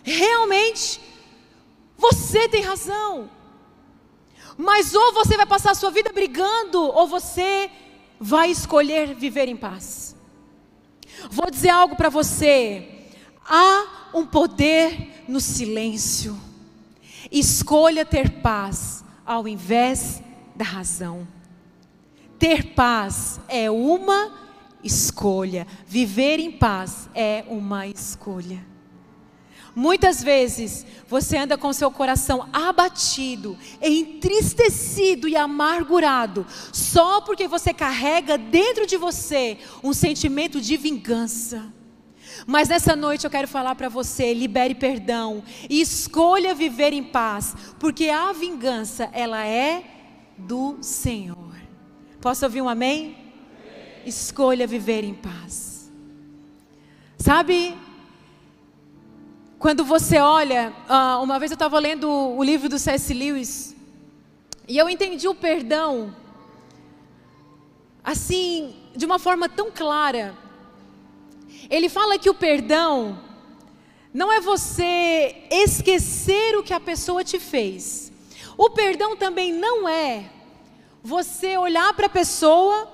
[0.03, 1.01] Realmente,
[1.97, 3.31] você tem razão.
[4.57, 7.71] Mas ou você vai passar a sua vida brigando, ou você
[8.19, 10.17] vai escolher viver em paz.
[11.31, 13.09] Vou dizer algo para você.
[13.45, 16.39] Há um poder no silêncio.
[17.31, 20.23] Escolha ter paz ao invés
[20.55, 21.27] da razão.
[22.39, 24.33] Ter paz é uma
[24.83, 25.67] escolha.
[25.87, 28.65] Viver em paz é uma escolha.
[29.75, 38.39] Muitas vezes você anda com seu coração abatido, entristecido e amargurado, só porque você carrega
[38.39, 41.71] dentro de você um sentimento de vingança.
[42.47, 47.55] Mas nessa noite eu quero falar para você: libere perdão e escolha viver em paz,
[47.79, 49.85] porque a vingança, ela é
[50.39, 51.56] do Senhor.
[52.27, 53.17] Posso ouvir um amém?
[54.05, 55.89] Escolha viver em paz.
[57.17, 57.79] Sabe,
[59.61, 63.15] quando você olha, ah, uma vez eu estava lendo o livro do C.S.
[63.15, 63.77] Lewis,
[64.67, 66.17] e eu entendi o perdão,
[68.03, 70.37] assim, de uma forma tão clara.
[71.71, 73.23] Ele fala que o perdão
[74.13, 78.11] não é você esquecer o que a pessoa te fez.
[78.59, 80.33] O perdão também não é
[81.07, 82.89] você olhar para a pessoa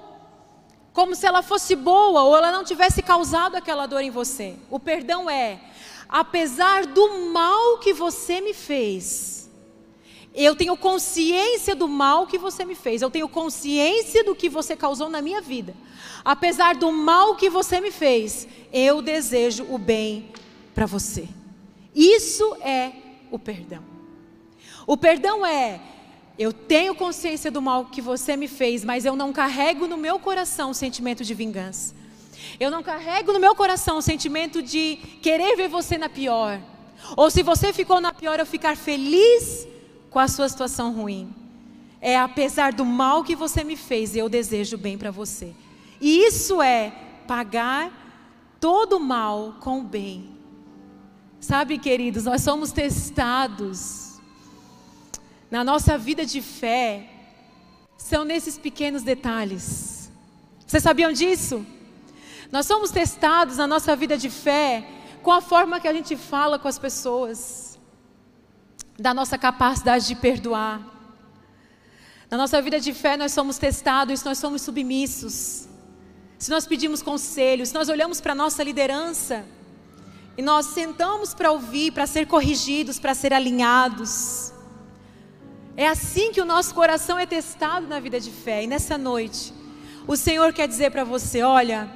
[0.93, 4.57] como se ela fosse boa ou ela não tivesse causado aquela dor em você.
[4.71, 5.59] O perdão é,
[6.07, 9.51] apesar do mal que você me fez,
[10.35, 14.77] eu tenho consciência do mal que você me fez, eu tenho consciência do que você
[14.77, 15.75] causou na minha vida.
[16.23, 20.31] Apesar do mal que você me fez, eu desejo o bem
[20.75, 21.27] para você.
[21.95, 22.93] Isso é
[23.31, 23.83] o perdão.
[24.87, 25.81] O perdão é
[26.43, 30.19] eu tenho consciência do mal que você me fez, mas eu não carrego no meu
[30.19, 31.95] coração o sentimento de vingança.
[32.59, 36.61] Eu não carrego no meu coração o sentimento de querer ver você na pior.
[37.17, 39.69] Ou se você ficou na pior, eu ficar feliz
[40.11, 41.33] com a sua situação ruim.
[42.01, 45.55] É apesar do mal que você me fez, eu desejo bem para você.
[46.01, 46.93] E isso é
[47.29, 47.93] pagar
[48.59, 50.37] todo o mal com o bem.
[51.39, 54.02] Sabe, queridos, nós somos testados
[55.53, 57.07] na nossa vida de fé
[57.99, 60.11] são nesses pequenos detalhes.
[60.67, 61.67] Vocês sabiam disso?
[62.51, 64.83] Nós somos testados na nossa vida de fé
[65.23, 67.79] com a forma que a gente fala com as pessoas,
[68.99, 70.81] da nossa capacidade de perdoar.
[72.31, 75.69] Na nossa vida de fé, nós somos testados, se nós somos submissos,
[76.39, 79.45] se nós pedimos conselhos, se nós olhamos para a nossa liderança
[80.35, 84.51] e nós sentamos para ouvir, para ser corrigidos, para ser alinhados.
[85.77, 88.65] É assim que o nosso coração é testado na vida de fé.
[88.65, 89.53] E nessa noite,
[90.07, 91.91] o Senhor quer dizer para você: olha,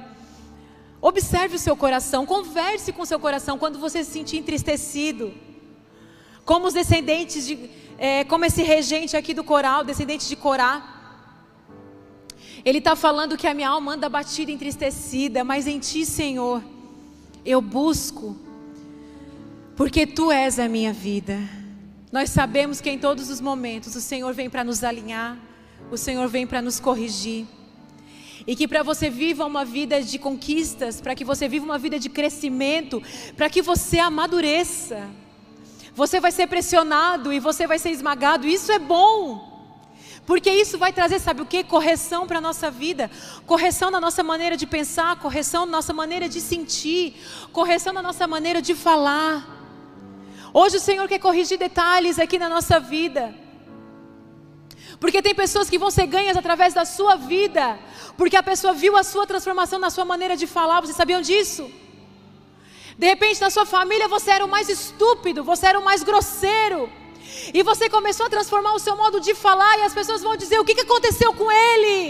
[1.01, 5.33] observe o seu coração, converse com o seu coração quando você se sentir entristecido.
[6.43, 10.95] Como os descendentes de, é, como esse regente aqui do coral, descendente de Corá.
[12.63, 16.63] Ele está falando que a minha alma anda batida, entristecida, mas em Ti, Senhor,
[17.45, 18.35] eu busco,
[19.75, 21.37] porque Tu és a minha vida.
[22.11, 25.37] Nós sabemos que em todos os momentos o Senhor vem para nos alinhar,
[25.91, 27.45] o Senhor vem para nos corrigir.
[28.45, 31.99] E que para você viva uma vida de conquistas, para que você viva uma vida
[31.99, 33.03] de crescimento,
[33.35, 35.09] para que você amadureça.
[35.93, 39.57] Você vai ser pressionado e você vai ser esmagado, isso é bom.
[40.25, 41.63] Porque isso vai trazer, sabe o que?
[41.63, 43.11] Correção para a nossa vida,
[43.45, 47.15] correção na nossa maneira de pensar, correção na nossa maneira de sentir,
[47.51, 49.56] correção na nossa maneira de falar.
[50.59, 53.23] Hoje o Senhor quer corrigir detalhes aqui na nossa vida.
[55.01, 57.65] Porque tem pessoas que vão ser ganhas através da sua vida,
[58.19, 60.81] porque a pessoa viu a sua transformação na sua maneira de falar.
[60.81, 61.63] Vocês sabiam disso?
[62.97, 66.81] De repente, na sua família, você era o mais estúpido, você era o mais grosseiro.
[67.53, 70.59] E você começou a transformar o seu modo de falar, e as pessoas vão dizer:
[70.59, 72.01] o que, aconteceu com ele?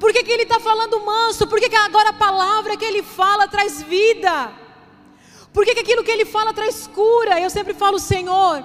[0.00, 1.46] Por que, que ele está falando manso?
[1.46, 4.63] Por que, que agora a palavra que ele fala traz vida?
[5.54, 7.40] Por que, que aquilo que ele fala traz cura?
[7.40, 8.62] Eu sempre falo, Senhor,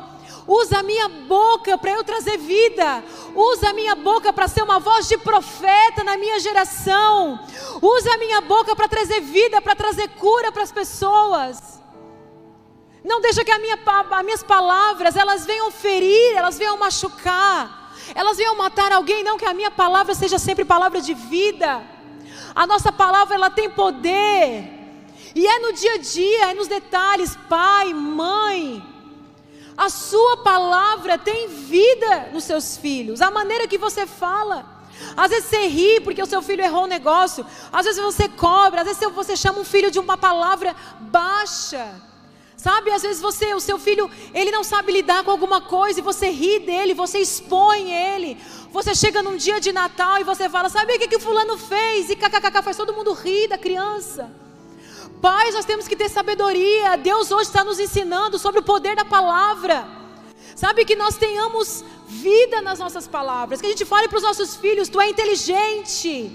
[0.50, 3.04] Usa a minha boca para eu trazer vida.
[3.36, 7.40] Usa a minha boca para ser uma voz de profeta na minha geração.
[7.80, 11.80] Usa a minha boca para trazer vida, para trazer cura para as pessoas.
[13.04, 13.78] Não deixa que minha,
[14.10, 19.24] as minhas palavras elas venham ferir, elas venham machucar, elas venham matar alguém.
[19.24, 21.84] Não que a minha palavra seja sempre palavra de vida.
[22.56, 24.79] A nossa palavra ela tem poder.
[25.36, 28.84] E é no dia a dia, é nos detalhes, pai, mãe,
[29.80, 33.22] a sua palavra tem vida nos seus filhos.
[33.22, 34.66] A maneira que você fala.
[35.16, 37.46] Às vezes você ri porque o seu filho errou um negócio.
[37.72, 38.82] Às vezes você cobra.
[38.82, 41.96] Às vezes você chama um filho de uma palavra baixa.
[42.58, 46.04] Sabe, às vezes você, o seu filho, ele não sabe lidar com alguma coisa e
[46.04, 48.38] você ri dele, você expõe ele.
[48.74, 51.58] Você chega num dia de Natal e você fala, sabe o que, que o fulano
[51.58, 52.10] fez?
[52.10, 54.30] E kkkk, faz todo mundo rir da criança.
[55.22, 56.96] Pais, nós temos que ter sabedoria.
[56.96, 59.86] Deus hoje está nos ensinando sobre o poder da palavra.
[60.56, 64.56] Sabe que nós tenhamos vida nas nossas palavras, que a gente fale para os nossos
[64.56, 66.32] filhos: tu é inteligente,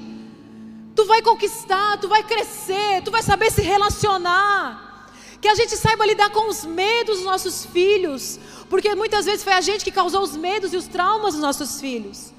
[0.95, 5.09] tu vai conquistar, tu vai crescer, tu vai saber se relacionar.
[5.41, 9.53] Que a gente saiba lidar com os medos dos nossos filhos, porque muitas vezes foi
[9.53, 12.33] a gente que causou os medos e os traumas dos nossos filhos.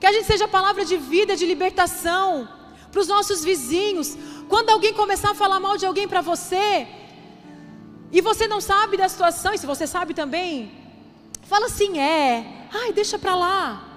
[0.00, 2.48] Que a gente seja palavra de vida, de libertação
[2.92, 4.16] para os nossos vizinhos.
[4.48, 6.86] Quando alguém começar a falar mal de alguém para você,
[8.12, 10.70] e você não sabe da situação, e se você sabe também,
[11.52, 13.88] fala assim: é, ai, deixa para lá.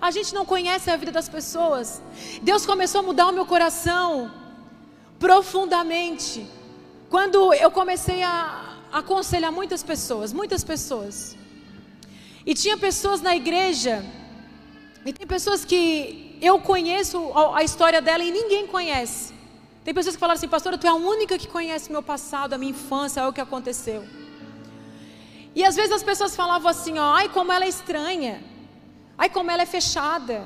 [0.00, 2.00] A gente não conhece a vida das pessoas.
[2.40, 4.30] Deus começou a mudar o meu coração
[5.18, 6.46] profundamente.
[7.10, 11.36] Quando eu comecei a aconselhar muitas pessoas, muitas pessoas.
[12.46, 14.04] E tinha pessoas na igreja,
[15.08, 19.32] e tem pessoas que eu conheço a história dela e ninguém conhece.
[19.82, 22.58] Tem pessoas que falaram assim, pastora, tu é a única que conhece meu passado, a
[22.58, 24.04] minha infância, o que aconteceu.
[25.54, 28.44] E às vezes as pessoas falavam assim, ó, ai como ela é estranha,
[29.16, 30.44] ai como ela é fechada,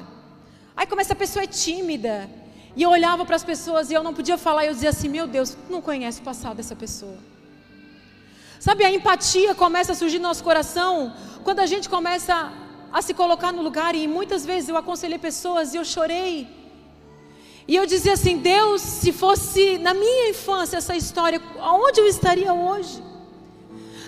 [0.77, 2.31] ai como essa pessoa é tímida.
[2.77, 5.09] E eu olhava para as pessoas e eu não podia falar, e eu dizia assim,
[5.09, 7.19] meu Deus, tu não conhece o passado dessa pessoa.
[8.61, 12.62] Sabe, a empatia começa a surgir no nosso coração quando a gente começa
[12.93, 13.95] a se colocar no lugar.
[13.95, 16.49] E muitas vezes eu aconselhei pessoas e eu chorei.
[17.67, 22.53] E eu dizia assim: Deus, se fosse na minha infância essa história, aonde eu estaria
[22.53, 23.03] hoje?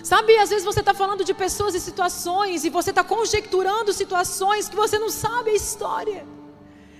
[0.03, 4.69] Sabe, às vezes você está falando de pessoas e situações, e você está conjecturando situações
[4.69, 6.27] que você não sabe a história,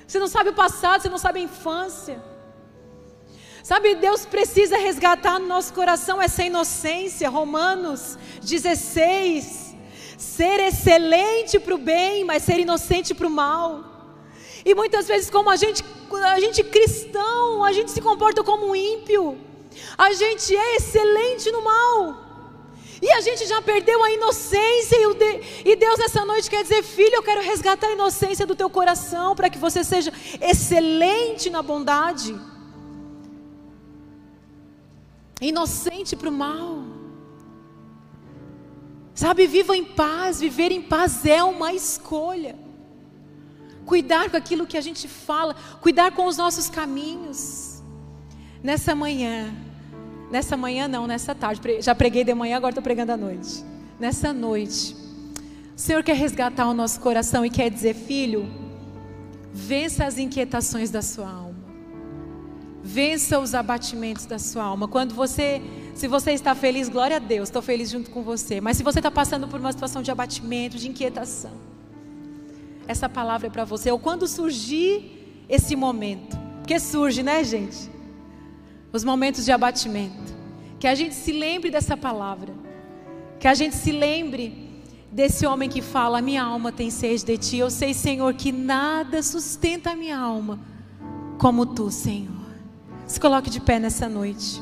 [0.07, 2.19] você não sabe o passado, você não sabe a infância.
[3.61, 7.27] Sabe, Deus precisa resgatar no nosso coração essa inocência.
[7.29, 9.64] Romanos 16,
[10.17, 13.95] ser excelente para o bem, mas ser inocente para o mal.
[14.63, 15.83] E muitas vezes, como a gente,
[16.23, 19.37] a gente cristão, a gente se comporta como um ímpio.
[19.97, 22.25] A gente é excelente no mal.
[23.01, 24.97] E a gente já perdeu a inocência.
[25.63, 29.35] E Deus nessa noite quer dizer: Filho, eu quero resgatar a inocência do teu coração
[29.35, 30.11] para que você seja
[30.41, 32.35] excelente na bondade.
[35.41, 36.94] Inocente para o mal.
[39.15, 42.57] Sabe, viva em paz, viver em paz é uma escolha.
[43.85, 47.81] Cuidar com aquilo que a gente fala, cuidar com os nossos caminhos.
[48.61, 49.55] Nessa manhã,
[50.29, 53.63] nessa manhã não, nessa tarde, já preguei de manhã, agora estou pregando à noite.
[53.97, 54.93] Nessa noite,
[55.75, 58.45] o Senhor quer resgatar o nosso coração e quer dizer, filho,
[59.53, 61.54] vença as inquietações da sua alma.
[62.87, 64.87] Vença os abatimentos da sua alma.
[64.87, 65.59] Quando você
[65.95, 68.61] se você está feliz, glória a Deus, estou feliz junto com você.
[68.61, 71.53] Mas se você está passando por uma situação de abatimento, de inquietação,
[72.85, 73.89] essa palavra é para você.
[73.89, 77.89] Ou quando surgir esse momento, que surge, né, gente?
[78.93, 80.35] Os momentos de abatimento.
[80.79, 82.53] Que a gente se lembre dessa palavra.
[83.39, 87.57] Que a gente se lembre desse homem que fala: Minha alma tem sede de ti.
[87.57, 90.59] Eu sei, Senhor, que nada sustenta a minha alma
[91.39, 92.34] como tu, Senhor.
[93.07, 94.61] Se coloque de pé nessa noite.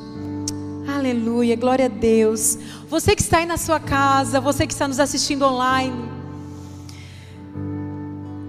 [0.86, 2.58] Aleluia, glória a Deus.
[2.90, 6.12] Você que está aí na sua casa, você que está nos assistindo online,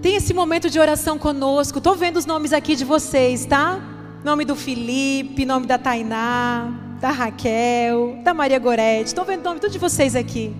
[0.01, 1.77] tem esse momento de oração conosco.
[1.77, 3.79] Estou vendo os nomes aqui de vocês, tá?
[4.23, 9.07] Nome do Felipe, nome da Tainá, da Raquel, da Maria Gorete.
[9.07, 10.53] Estou vendo o nome de todos vocês aqui.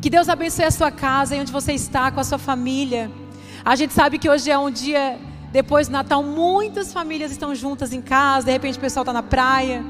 [0.00, 3.10] Que Deus abençoe a sua casa e onde você está com a sua família.
[3.62, 5.18] A gente sabe que hoje é um dia
[5.52, 9.22] depois do Natal, muitas famílias estão juntas em casa, de repente o pessoal está na
[9.22, 9.84] praia.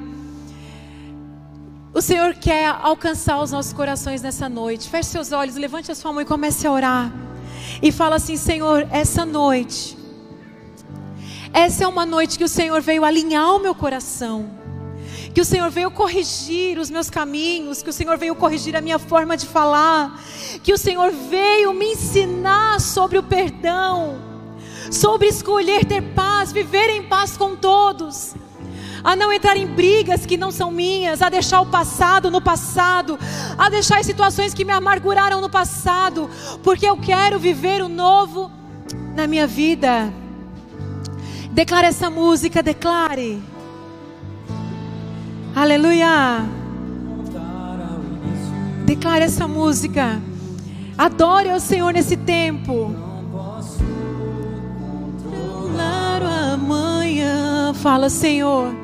[1.92, 4.88] O Senhor quer alcançar os nossos corações nessa noite.
[4.88, 7.12] Feche seus olhos, levante a sua mão e comece a orar.
[7.82, 9.98] E fala assim: Senhor, essa noite,
[11.52, 14.48] essa é uma noite que o Senhor veio alinhar o meu coração.
[15.34, 18.98] Que o Senhor veio corrigir os meus caminhos, que o Senhor veio corrigir a minha
[18.98, 20.20] forma de falar,
[20.62, 24.29] que o Senhor veio me ensinar sobre o perdão,
[24.90, 28.34] sobre escolher ter paz, viver em paz com todos
[29.02, 33.18] a não entrar em brigas que não são minhas, a deixar o passado no passado,
[33.56, 36.28] a deixar as situações que me amarguraram no passado,
[36.62, 38.50] porque eu quero viver o novo
[39.14, 40.12] na minha vida.
[41.50, 43.42] Declare essa música, declare.
[45.54, 46.44] Aleluia.
[48.84, 50.20] Declare essa música.
[50.96, 53.09] Adore ao Senhor nesse tempo.
[56.60, 57.72] Amanhã.
[57.72, 58.74] Fala, Senhor.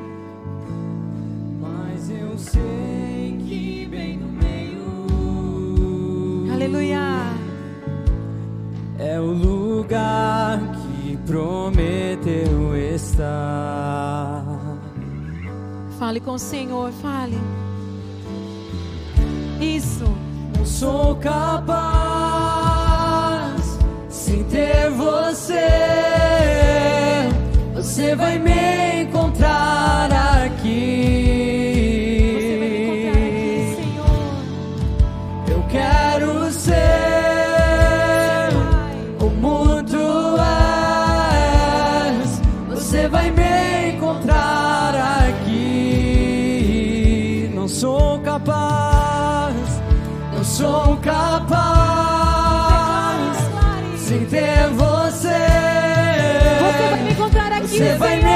[6.51, 6.99] Aleluia.
[8.97, 14.43] É o lugar que prometeu estar.
[15.99, 17.37] Fale com o Senhor, fale.
[19.61, 20.05] Isso.
[20.57, 21.77] Não sou capaz
[24.09, 26.26] sem ter você.
[27.87, 29.86] Você vai me encontrar
[57.77, 58.26] Você vai me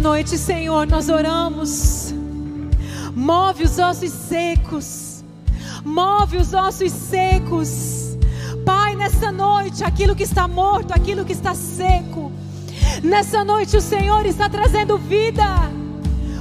[0.00, 2.14] Noite, Senhor, nós oramos.
[3.14, 5.24] Move os ossos secos.
[5.84, 8.16] Move os ossos secos.
[8.64, 12.30] Pai, nessa noite, aquilo que está morto, aquilo que está seco.
[13.02, 15.44] Nessa noite, o Senhor está trazendo vida.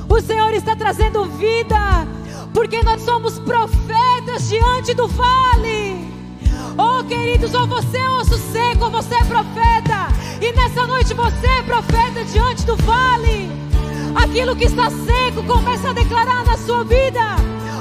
[0.07, 2.07] O Senhor está trazendo vida.
[2.53, 6.06] Porque nós somos profetas diante do vale.
[6.77, 10.07] Oh, queridos, ou você é osso seco, ou você é profeta.
[10.39, 13.49] E nessa noite você é profeta diante do vale.
[14.15, 17.35] Aquilo que está seco começa a declarar na sua vida.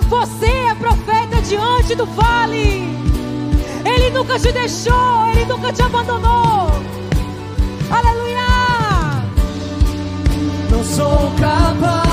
[0.09, 2.97] Você é profeta diante do vale.
[3.85, 6.71] Ele nunca te deixou, ele nunca te abandonou.
[7.91, 8.47] Aleluia!
[10.71, 12.07] Não sou capaz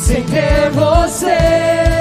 [0.00, 1.93] sem ter você.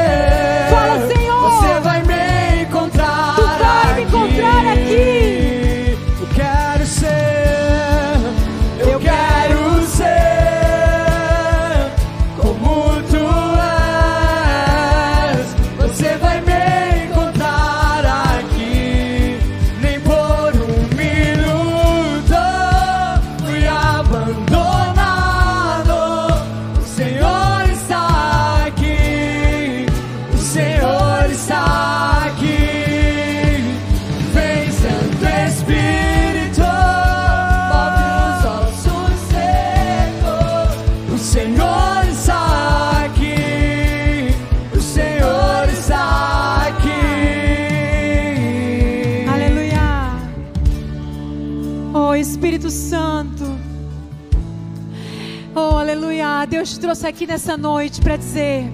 [56.94, 58.72] Trouxe aqui nessa noite para dizer: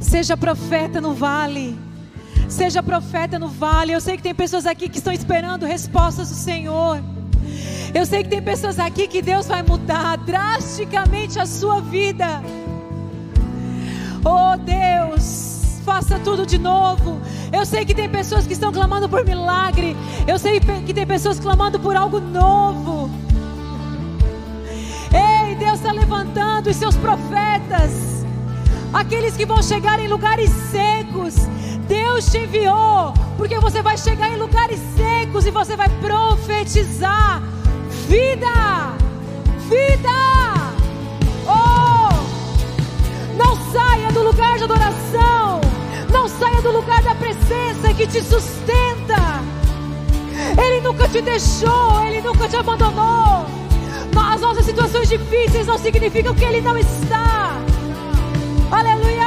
[0.00, 1.76] seja profeta no vale.
[2.48, 3.90] Seja profeta no vale.
[3.90, 7.02] Eu sei que tem pessoas aqui que estão esperando respostas do Senhor.
[7.92, 12.40] Eu sei que tem pessoas aqui que Deus vai mudar drasticamente a sua vida.
[14.24, 17.20] Oh Deus, faça tudo de novo.
[17.52, 19.96] Eu sei que tem pessoas que estão clamando por milagre.
[20.24, 23.25] Eu sei que tem pessoas clamando por algo novo.
[25.58, 28.24] Deus está levantando os seus profetas,
[28.92, 31.34] aqueles que vão chegar em lugares secos.
[31.88, 37.42] Deus te enviou, porque você vai chegar em lugares secos e você vai profetizar
[38.06, 38.96] vida,
[39.68, 40.10] vida.
[41.46, 42.08] Oh,
[43.36, 45.60] não saia do lugar de adoração,
[46.12, 49.42] não saia do lugar da presença que te sustenta.
[50.62, 53.65] Ele nunca te deixou, ele nunca te abandonou.
[54.18, 57.52] As nossas situações difíceis não significam que ele não está.
[58.70, 59.25] Aleluia!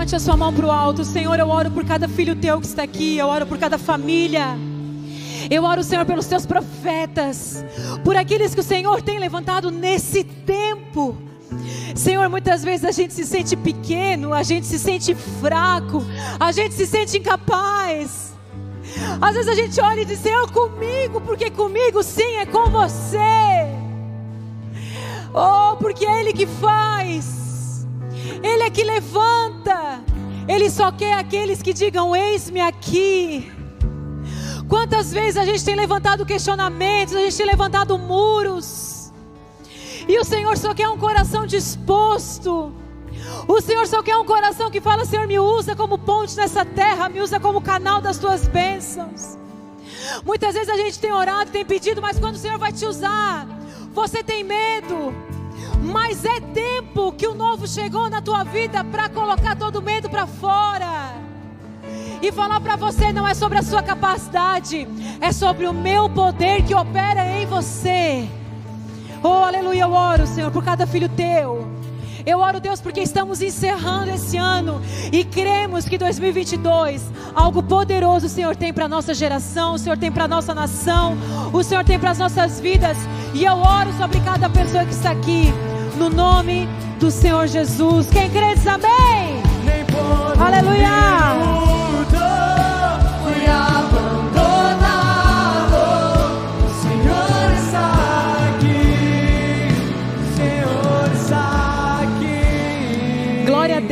[0.00, 1.04] Levante a sua mão para o alto.
[1.04, 3.18] Senhor, eu oro por cada filho teu que está aqui.
[3.18, 4.56] Eu oro por cada família.
[5.50, 7.62] Eu oro, Senhor, pelos teus profetas.
[8.02, 11.18] Por aqueles que o Senhor tem levantado nesse tempo.
[11.94, 16.02] Senhor, muitas vezes a gente se sente pequeno, a gente se sente fraco,
[16.38, 18.32] a gente se sente incapaz.
[19.20, 23.68] Às vezes a gente olha e diz: Senhor, comigo, porque comigo sim é com você.
[25.34, 27.39] Oh, porque é Ele que faz,
[28.42, 30.04] Ele é que levanta.
[30.48, 33.50] Ele só quer aqueles que digam: Eis-me aqui.
[34.68, 39.12] Quantas vezes a gente tem levantado questionamentos, a gente tem levantado muros,
[40.06, 42.72] e o Senhor só quer um coração disposto.
[43.48, 47.08] O Senhor só quer um coração que fala: Senhor, me usa como ponte nessa terra,
[47.08, 49.36] me usa como canal das tuas bênçãos.
[50.24, 53.46] Muitas vezes a gente tem orado, tem pedido, mas quando o Senhor vai te usar,
[53.92, 55.12] você tem medo,
[55.80, 60.26] mas é tempo que o novo chegou na tua vida para colocar todo medo para
[60.26, 61.14] fora.
[62.22, 64.86] E falar para você não é sobre a sua capacidade,
[65.20, 68.28] é sobre o meu poder que opera em você.
[69.22, 71.66] Oh, aleluia, eu oro, Senhor, por cada filho teu.
[72.26, 74.80] Eu oro, Deus, porque estamos encerrando esse ano
[75.12, 77.02] e cremos que 2022
[77.34, 81.16] algo poderoso o Senhor tem para nossa geração, o Senhor tem para nossa nação,
[81.52, 82.96] o Senhor tem para as nossas vidas.
[83.34, 85.52] E eu oro sobre cada pessoa que está aqui,
[85.96, 86.68] no nome
[86.98, 88.08] do Senhor Jesus.
[88.10, 89.40] Quem crê diz amém.
[90.38, 91.59] Aleluia.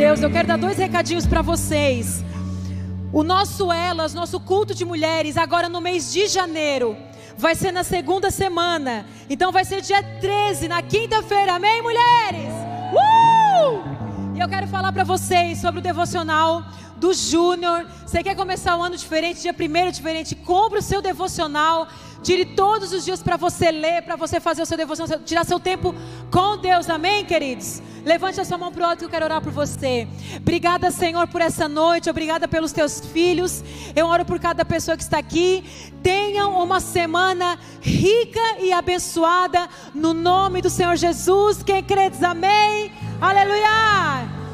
[0.08, 2.24] Deus, eu quero dar dois recadinhos para vocês.
[3.12, 6.96] O nosso Elas, nosso culto de mulheres, agora no mês de janeiro,
[7.36, 9.04] vai ser na segunda semana.
[9.28, 11.56] Então vai ser dia 13, na quinta-feira.
[11.56, 12.50] Amém, mulheres?
[12.90, 14.34] Uh!
[14.34, 16.64] E eu quero falar para vocês sobre o devocional
[16.98, 17.86] do Júnior.
[18.06, 20.34] Você quer começar o ano diferente, dia primeiro diferente?
[20.34, 21.88] Compre o seu devocional.
[22.22, 25.60] Tire todos os dias para você ler, para você fazer o seu devocional, tirar seu
[25.60, 25.94] tempo
[26.30, 26.90] com Deus.
[26.90, 27.80] Amém, queridos?
[28.04, 30.08] Levante a sua mão para o alto que eu quero orar por você.
[30.36, 32.10] Obrigada, Senhor, por essa noite.
[32.10, 33.62] Obrigada pelos teus filhos.
[33.94, 35.64] Eu oro por cada pessoa que está aqui.
[36.02, 41.62] Tenham uma semana rica e abençoada no nome do Senhor Jesus.
[41.62, 42.92] Quem crê diz amém.
[43.20, 44.47] Aleluia.